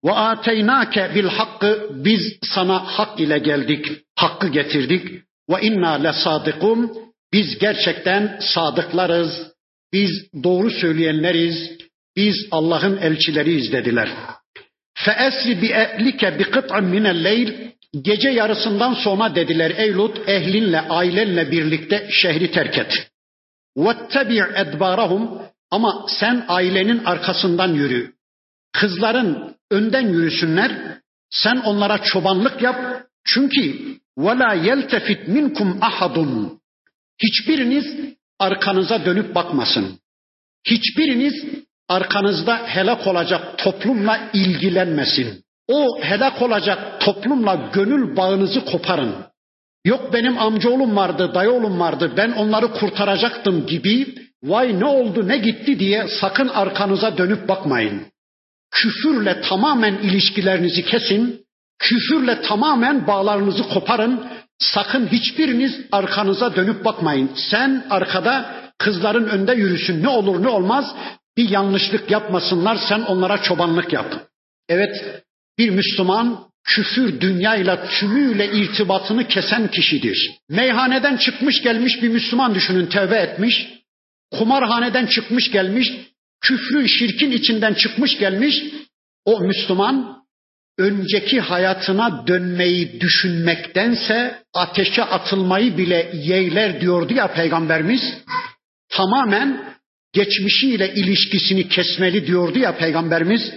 [0.06, 3.86] Ve ateynake bil hakkı biz sana hak ile geldik.
[4.16, 5.24] Hakkı getirdik.
[5.50, 6.92] Ve inna le sadıkum
[7.34, 9.52] biz gerçekten sadıklarız.
[9.94, 10.12] Biz
[10.44, 11.72] doğru söyleyenleriz.
[12.16, 14.10] Biz Allah'ın elçileriyiz dediler.
[14.94, 20.82] Fe esri bi ehlike bi kıt'in minel leyl Gece yarısından sonra dediler ey Lut ehlinle
[20.82, 23.08] ailenle birlikte şehri terk et.
[23.78, 25.42] Vettebi' edbarahum
[25.73, 28.13] Ama sen ailenin arkasından yürü.
[28.73, 30.99] Kızların önden yürüsünler.
[31.31, 33.03] Sen onlara çobanlık yap.
[33.25, 36.49] Çünkü وَلَا يَلْتَفِتْ مِنْكُمْ أَحَدٌ
[37.23, 37.85] Hiçbiriniz
[38.39, 39.99] arkanıza dönüp bakmasın.
[40.67, 41.35] Hiçbiriniz
[41.89, 45.45] arkanızda helak olacak toplumla ilgilenmesin.
[45.69, 49.15] O helak olacak toplumla gönül bağınızı koparın.
[49.85, 55.80] Yok benim amcaoğlum vardı, dayıoğlum vardı, ben onları kurtaracaktım gibi vay ne oldu ne gitti
[55.80, 58.02] diye sakın arkanıza dönüp bakmayın.
[58.72, 61.46] Küfürle tamamen ilişkilerinizi kesin,
[61.80, 64.24] küfürle tamamen bağlarınızı koparın.
[64.60, 67.32] Sakın hiçbiriniz arkanıza dönüp bakmayın.
[67.36, 70.96] Sen arkada kızların önde yürüsün ne olur ne olmaz
[71.38, 74.14] bir yanlışlık yapmasınlar sen onlara çobanlık yap.
[74.70, 75.24] Evet
[75.58, 80.32] bir Müslüman küfür dünyayla tümüyle irtibatını kesen kişidir.
[80.50, 83.83] Meyhaneden çıkmış gelmiş bir Müslüman düşünün tevbe etmiş.
[84.38, 85.92] Kumarhaneden çıkmış gelmiş,
[86.42, 88.64] küfrün şirkin içinden çıkmış gelmiş.
[89.26, 90.24] O Müslüman
[90.78, 98.02] önceki hayatına dönmeyi düşünmektense ateşe atılmayı bile yeğler diyordu ya peygamberimiz.
[98.90, 99.76] Tamamen
[100.14, 103.52] geçmişiyle ilişkisini kesmeli diyordu ya peygamberimiz.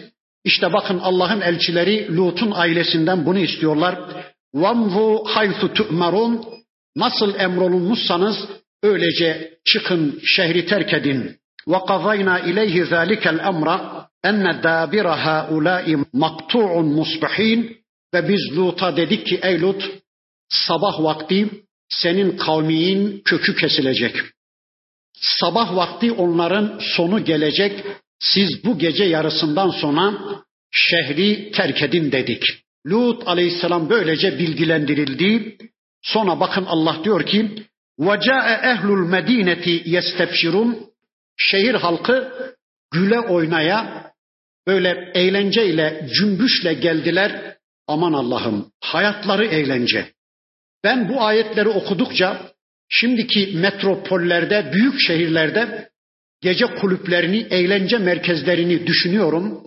[0.45, 3.99] İşte bakın Allah'ın elçileri Lut'un ailesinden bunu istiyorlar.
[4.55, 6.45] Vamvu haythu tu'marun
[6.97, 8.37] nasıl emrolunmuşsanız
[8.83, 11.37] öylece çıkın şehri terk edin.
[11.69, 17.77] Ve kazayna ileyhi zalikel emra enne dabira haulâi maktu'un musbihin
[18.15, 19.83] ve biz Lut'a dedik ki ey Lut
[20.49, 21.49] sabah vakti
[21.89, 24.17] senin kavmin kökü kesilecek.
[25.21, 27.85] Sabah vakti onların sonu gelecek.
[28.19, 30.15] Siz bu gece yarısından sonra
[30.71, 32.43] şehri terk edin dedik.
[32.87, 35.59] Lut aleyhisselam böylece bilgilendirildi.
[36.03, 37.67] Sonra bakın Allah diyor ki
[38.00, 39.66] وَجَاءَ اَهْلُ الْمَد۪ينَةِ
[39.96, 40.76] يَسْتَبْشِرُونَ
[41.38, 42.32] Şehir halkı
[42.92, 44.12] güle oynaya
[44.68, 47.58] böyle eğlenceyle, cümbüşle geldiler.
[47.88, 50.12] Aman Allah'ım hayatları eğlence.
[50.84, 52.52] Ben bu ayetleri okudukça
[52.90, 55.90] şimdiki metropollerde, büyük şehirlerde
[56.42, 59.64] gece kulüplerini, eğlence merkezlerini düşünüyorum.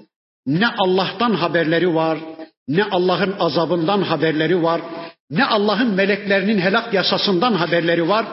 [0.47, 2.19] Ne Allah'tan haberleri var,
[2.69, 4.81] ne Allah'ın azabından haberleri var,
[5.30, 8.26] ne Allah'ın meleklerinin helak yasasından haberleri var.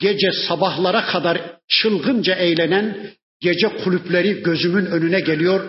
[0.00, 3.10] Gece sabahlara kadar çılgınca eğlenen
[3.40, 5.64] gece kulüpleri gözümün önüne geliyor.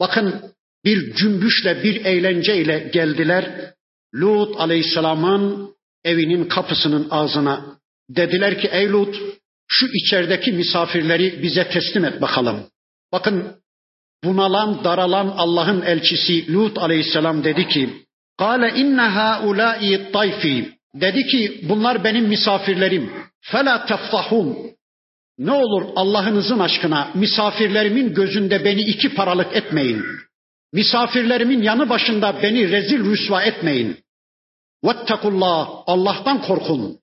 [0.00, 0.42] Bakın
[0.84, 3.72] bir cümbüşle bir eğlenceyle geldiler.
[4.14, 7.78] Lut aleyhisselamın evinin kapısının ağzına
[8.10, 9.16] dediler ki ey Lut
[9.68, 12.66] şu içerideki misafirleri bize teslim et bakalım.
[13.12, 13.56] Bakın
[14.24, 18.05] bunalan daralan Allah'ın elçisi Lut aleyhisselam dedi ki
[18.38, 20.76] Kale inne haulâi tayfi.
[20.94, 23.12] Dedi ki bunlar benim misafirlerim.
[23.40, 24.58] Fela teftahun.
[25.38, 30.02] Ne olur Allah'ınızın aşkına misafirlerimin gözünde beni iki paralık etmeyin.
[30.72, 33.96] Misafirlerimin yanı başında beni rezil rüsva etmeyin.
[34.84, 36.98] Vettakullah Allah'tan korkun.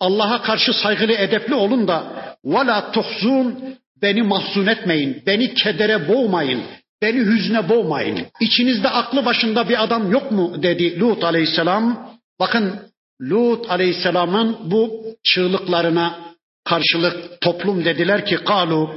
[0.00, 2.12] Allah'a karşı saygılı edepli olun da
[2.44, 5.22] vela tuhzun beni mahzun etmeyin.
[5.26, 6.62] Beni kedere boğmayın.
[7.02, 8.26] Beni hüzne boğmayın.
[8.40, 12.12] İçinizde aklı başında bir adam yok mu dedi Lut aleyhisselam.
[12.40, 12.80] Bakın
[13.22, 16.34] Lut aleyhisselamın bu çığlıklarına
[16.64, 18.90] karşılık toplum dediler ki kalu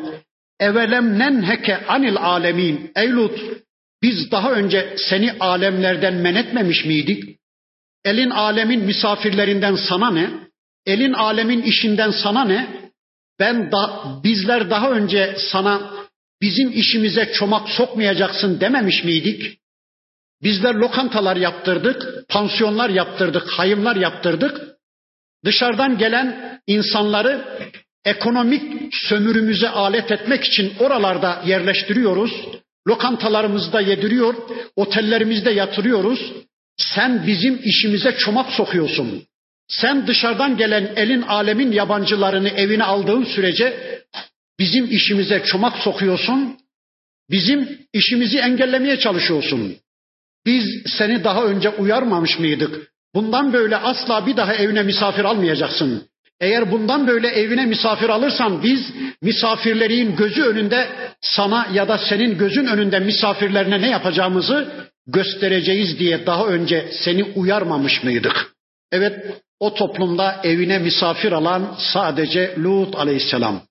[0.59, 2.91] evelem nenheke anil alemin.
[2.95, 3.39] Ey Lut
[4.01, 7.39] biz daha önce seni alemlerden men etmemiş miydik?
[8.05, 10.29] Elin alemin misafirlerinden sana ne?
[10.85, 12.67] Elin alemin işinden sana ne?
[13.39, 15.91] Ben da bizler daha önce sana
[16.41, 19.59] bizim işimize çomak sokmayacaksın dememiş miydik?
[20.43, 24.61] Bizler lokantalar yaptırdık, pansiyonlar yaptırdık, hayımlar yaptırdık.
[25.45, 27.45] Dışarıdan gelen insanları
[28.05, 32.31] ekonomik sömürümüze alet etmek için oralarda yerleştiriyoruz.
[32.87, 34.35] Lokantalarımızda yediriyor,
[34.75, 36.33] otellerimizde yatırıyoruz.
[36.77, 39.23] Sen bizim işimize çomak sokuyorsun.
[39.67, 43.95] Sen dışarıdan gelen elin alemin yabancılarını evine aldığın sürece
[44.59, 46.57] bizim işimize çomak sokuyorsun.
[47.29, 49.75] Bizim işimizi engellemeye çalışıyorsun.
[50.45, 52.91] Biz seni daha önce uyarmamış mıydık?
[53.15, 56.07] Bundan böyle asla bir daha evine misafir almayacaksın.
[56.39, 60.89] Eğer bundan böyle evine misafir alırsan biz misafirlerin gözü önünde
[61.21, 68.03] sana ya da senin gözün önünde misafirlerine ne yapacağımızı göstereceğiz diye daha önce seni uyarmamış
[68.03, 68.55] mıydık?
[68.91, 73.61] Evet o toplumda evine misafir alan sadece Lut aleyhisselam.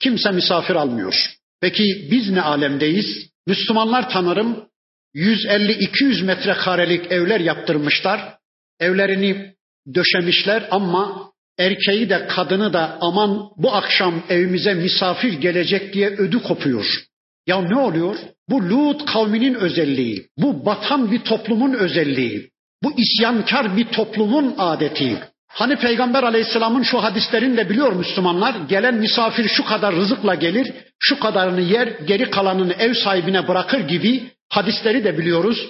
[0.00, 1.14] Kimse misafir almıyor.
[1.60, 3.28] Peki biz ne alemdeyiz?
[3.46, 4.68] Müslümanlar tanırım
[5.14, 8.34] 150-200 metrekarelik evler yaptırmışlar.
[8.80, 9.54] Evlerini
[9.94, 17.04] döşemişler ama erkeği de kadını da aman bu akşam evimize misafir gelecek diye ödü kopuyor.
[17.46, 18.16] Ya ne oluyor?
[18.48, 22.50] Bu Lut kavminin özelliği, bu batan bir toplumun özelliği,
[22.82, 25.18] bu isyankar bir toplumun adeti.
[25.48, 28.54] Hani Peygamber Aleyhisselam'ın şu hadislerini de biliyor Müslümanlar.
[28.68, 34.30] Gelen misafir şu kadar rızıkla gelir, şu kadarını yer, geri kalanını ev sahibine bırakır gibi
[34.48, 35.68] hadisleri de biliyoruz.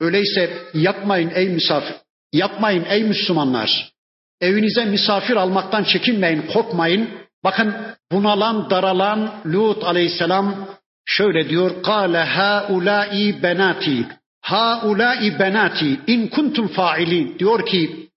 [0.00, 1.94] Öyleyse yapmayın ey misafir,
[2.32, 3.92] yapmayın ey Müslümanlar.
[4.40, 7.08] Evinize misafir almaktan çekinmeyin, korkmayın.
[7.44, 7.74] Bakın
[8.12, 10.68] bunalan, daralan Lut aleyhisselam
[11.04, 11.82] şöyle diyor.
[11.82, 14.06] Kale haulai benati.
[14.40, 17.38] Haulai benati in kuntum faili.
[17.38, 18.08] Diyor ki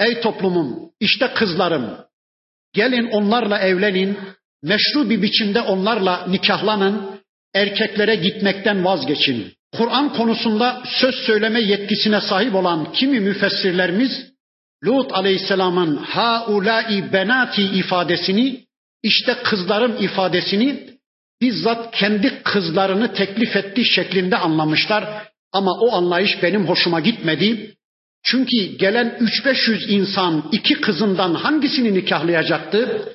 [0.00, 1.96] ey toplumum işte kızlarım.
[2.72, 4.18] Gelin onlarla evlenin.
[4.62, 7.20] Meşru bir biçimde onlarla nikahlanın.
[7.54, 9.52] Erkeklere gitmekten vazgeçin.
[9.76, 14.34] Kur'an konusunda söz söyleme yetkisine sahip olan kimi müfessirlerimiz
[14.84, 18.64] Lut aleyhisselamın haulai benati ifadesini
[19.02, 20.94] işte kızlarım ifadesini
[21.40, 25.28] bizzat kendi kızlarını teklif ettiği şeklinde anlamışlar.
[25.52, 27.74] Ama o anlayış benim hoşuma gitmedi.
[28.24, 33.08] Çünkü gelen 3-500 insan iki kızından hangisini nikahlayacaktı?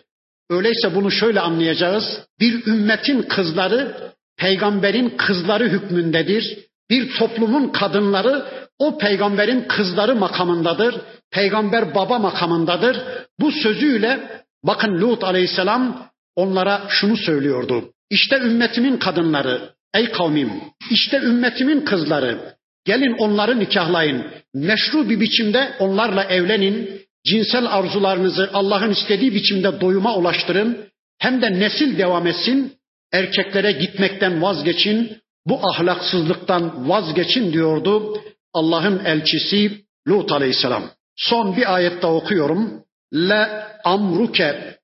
[0.50, 2.04] Öyleyse bunu şöyle anlayacağız.
[2.40, 3.96] Bir ümmetin kızları
[4.38, 6.58] peygamberin kızları hükmündedir.
[6.90, 8.46] Bir toplumun kadınları
[8.80, 11.02] o peygamberin kızları makamındadır.
[11.32, 12.98] Peygamber baba makamındadır.
[13.40, 17.92] Bu sözüyle bakın Lut aleyhisselam onlara şunu söylüyordu.
[18.10, 20.52] İşte ümmetimin kadınları, ey kavmim,
[20.92, 22.56] işte ümmetimin kızları,
[22.86, 24.26] gelin onları nikahlayın.
[24.54, 27.00] Meşru bir biçimde onlarla evlenin.
[27.26, 30.78] Cinsel arzularınızı Allah'ın istediği biçimde doyuma ulaştırın.
[31.18, 32.74] Hem de nesil devam etsin.
[33.14, 35.18] Erkeklere gitmekten vazgeçin.
[35.46, 38.22] Bu ahlaksızlıktan vazgeçin diyordu
[38.54, 40.84] Allah'ın elçisi Lut aleyhisselam.
[41.16, 42.84] Son bir ayette okuyorum.
[43.14, 43.50] Le
[43.84, 44.80] amruke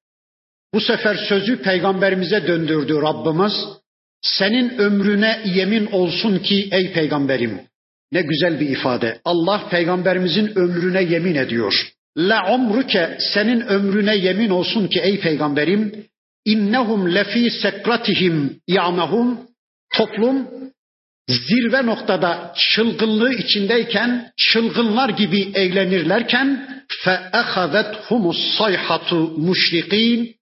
[0.73, 3.53] bu sefer sözü peygamberimize döndürdü Rabbimiz.
[4.21, 7.61] Senin ömrüne yemin olsun ki ey peygamberim.
[8.15, 9.21] Ne güzel bir ifade.
[9.25, 11.73] Allah peygamberimizin ömrüne yemin ediyor.
[12.17, 16.05] La umruke senin ömrüne yemin olsun ki ey peygamberim.
[16.45, 19.39] İnnehum lefi sekratihim ya'mehun.
[19.97, 20.47] Toplum
[21.29, 26.67] zirve noktada çılgınlığı içindeyken çılgınlar gibi eğlenirlerken
[27.03, 30.35] fe ehazethumus sayhatu muşrikin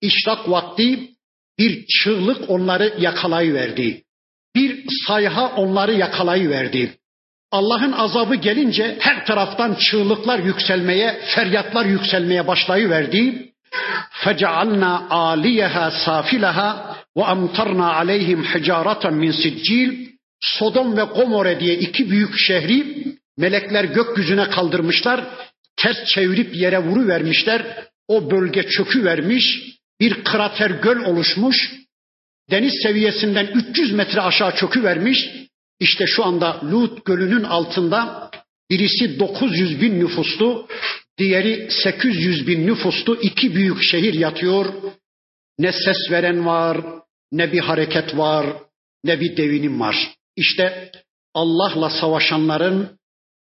[0.00, 1.10] işrak vakti
[1.58, 4.02] bir çığlık onları yakalayıverdi.
[4.54, 6.97] Bir sayha onları yakalayıverdi.
[7.51, 13.49] Allah'ın azabı gelince her taraftan çığlıklar yükselmeye, feryatlar yükselmeye başlayıverdi.
[14.23, 16.69] فَجَعَلْنَا عَالِيَهَا سَافِلَهَا
[17.17, 23.05] وَاَمْطَرْنَا عَلَيْهِمْ حِجَارَةً مِنْ سِجِّيلٍ Sodom ve Gomorre diye iki büyük şehri
[23.37, 25.23] melekler gökyüzüne kaldırmışlar.
[25.77, 27.61] Ters çevirip yere vuru vermişler.
[28.07, 29.61] O bölge çökü vermiş
[29.99, 31.73] bir krater göl oluşmuş.
[32.51, 35.29] Deniz seviyesinden 300 metre aşağı çöküvermiş.
[35.80, 38.30] İşte şu anda Lut Gölü'nün altında
[38.70, 40.68] birisi 900 bin nüfuslu,
[41.18, 44.66] diğeri 800 bin nüfuslu iki büyük şehir yatıyor.
[45.58, 46.78] Ne ses veren var,
[47.32, 48.46] ne bir hareket var,
[49.04, 49.96] ne bir devinim var.
[50.36, 50.90] İşte
[51.34, 52.98] Allah'la savaşanların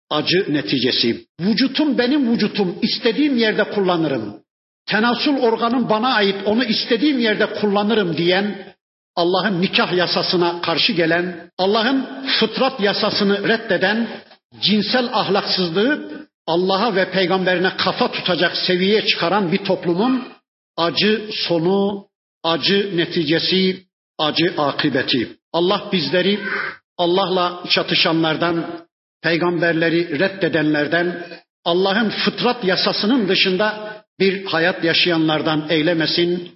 [0.09, 1.25] acı neticesi.
[1.41, 4.43] Vücutum benim vücutum, istediğim yerde kullanırım
[4.85, 8.72] tenasül organım bana ait onu istediğim yerde kullanırım diyen
[9.15, 14.07] Allah'ın nikah yasasına karşı gelen, Allah'ın fıtrat yasasını reddeden,
[14.61, 20.23] cinsel ahlaksızlığı Allah'a ve peygamberine kafa tutacak seviyeye çıkaran bir toplumun
[20.77, 22.07] acı sonu,
[22.43, 23.83] acı neticesi,
[24.19, 25.37] acı akıbeti.
[25.53, 26.39] Allah bizleri
[26.97, 28.85] Allah'la çatışanlardan,
[29.21, 31.27] peygamberleri reddedenlerden,
[31.65, 36.51] Allah'ın fıtrat yasasının dışında bir hayat yaşayanlardan eylemesin.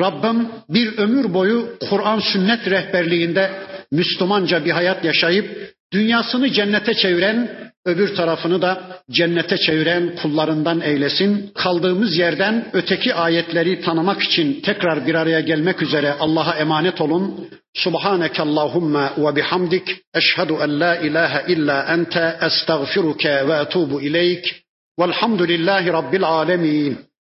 [0.00, 3.50] Rabbim bir ömür boyu Kur'an sünnet rehberliğinde
[3.92, 7.50] Müslümanca bir hayat yaşayıp dünyasını cennete çeviren,
[7.86, 11.50] öbür tarafını da cennete çeviren kullarından eylesin.
[11.54, 17.48] Kaldığımız yerden öteki ayetleri tanımak için tekrar bir araya gelmek üzere Allah'a emanet olun.
[17.74, 19.88] Subhaneke Allahumma ve bihamdik.
[20.14, 24.62] Eşhedü en la ilahe illa ente estağfiruke ve etubu ileyk.
[25.00, 27.09] Velhamdülillahi Rabbil alemin.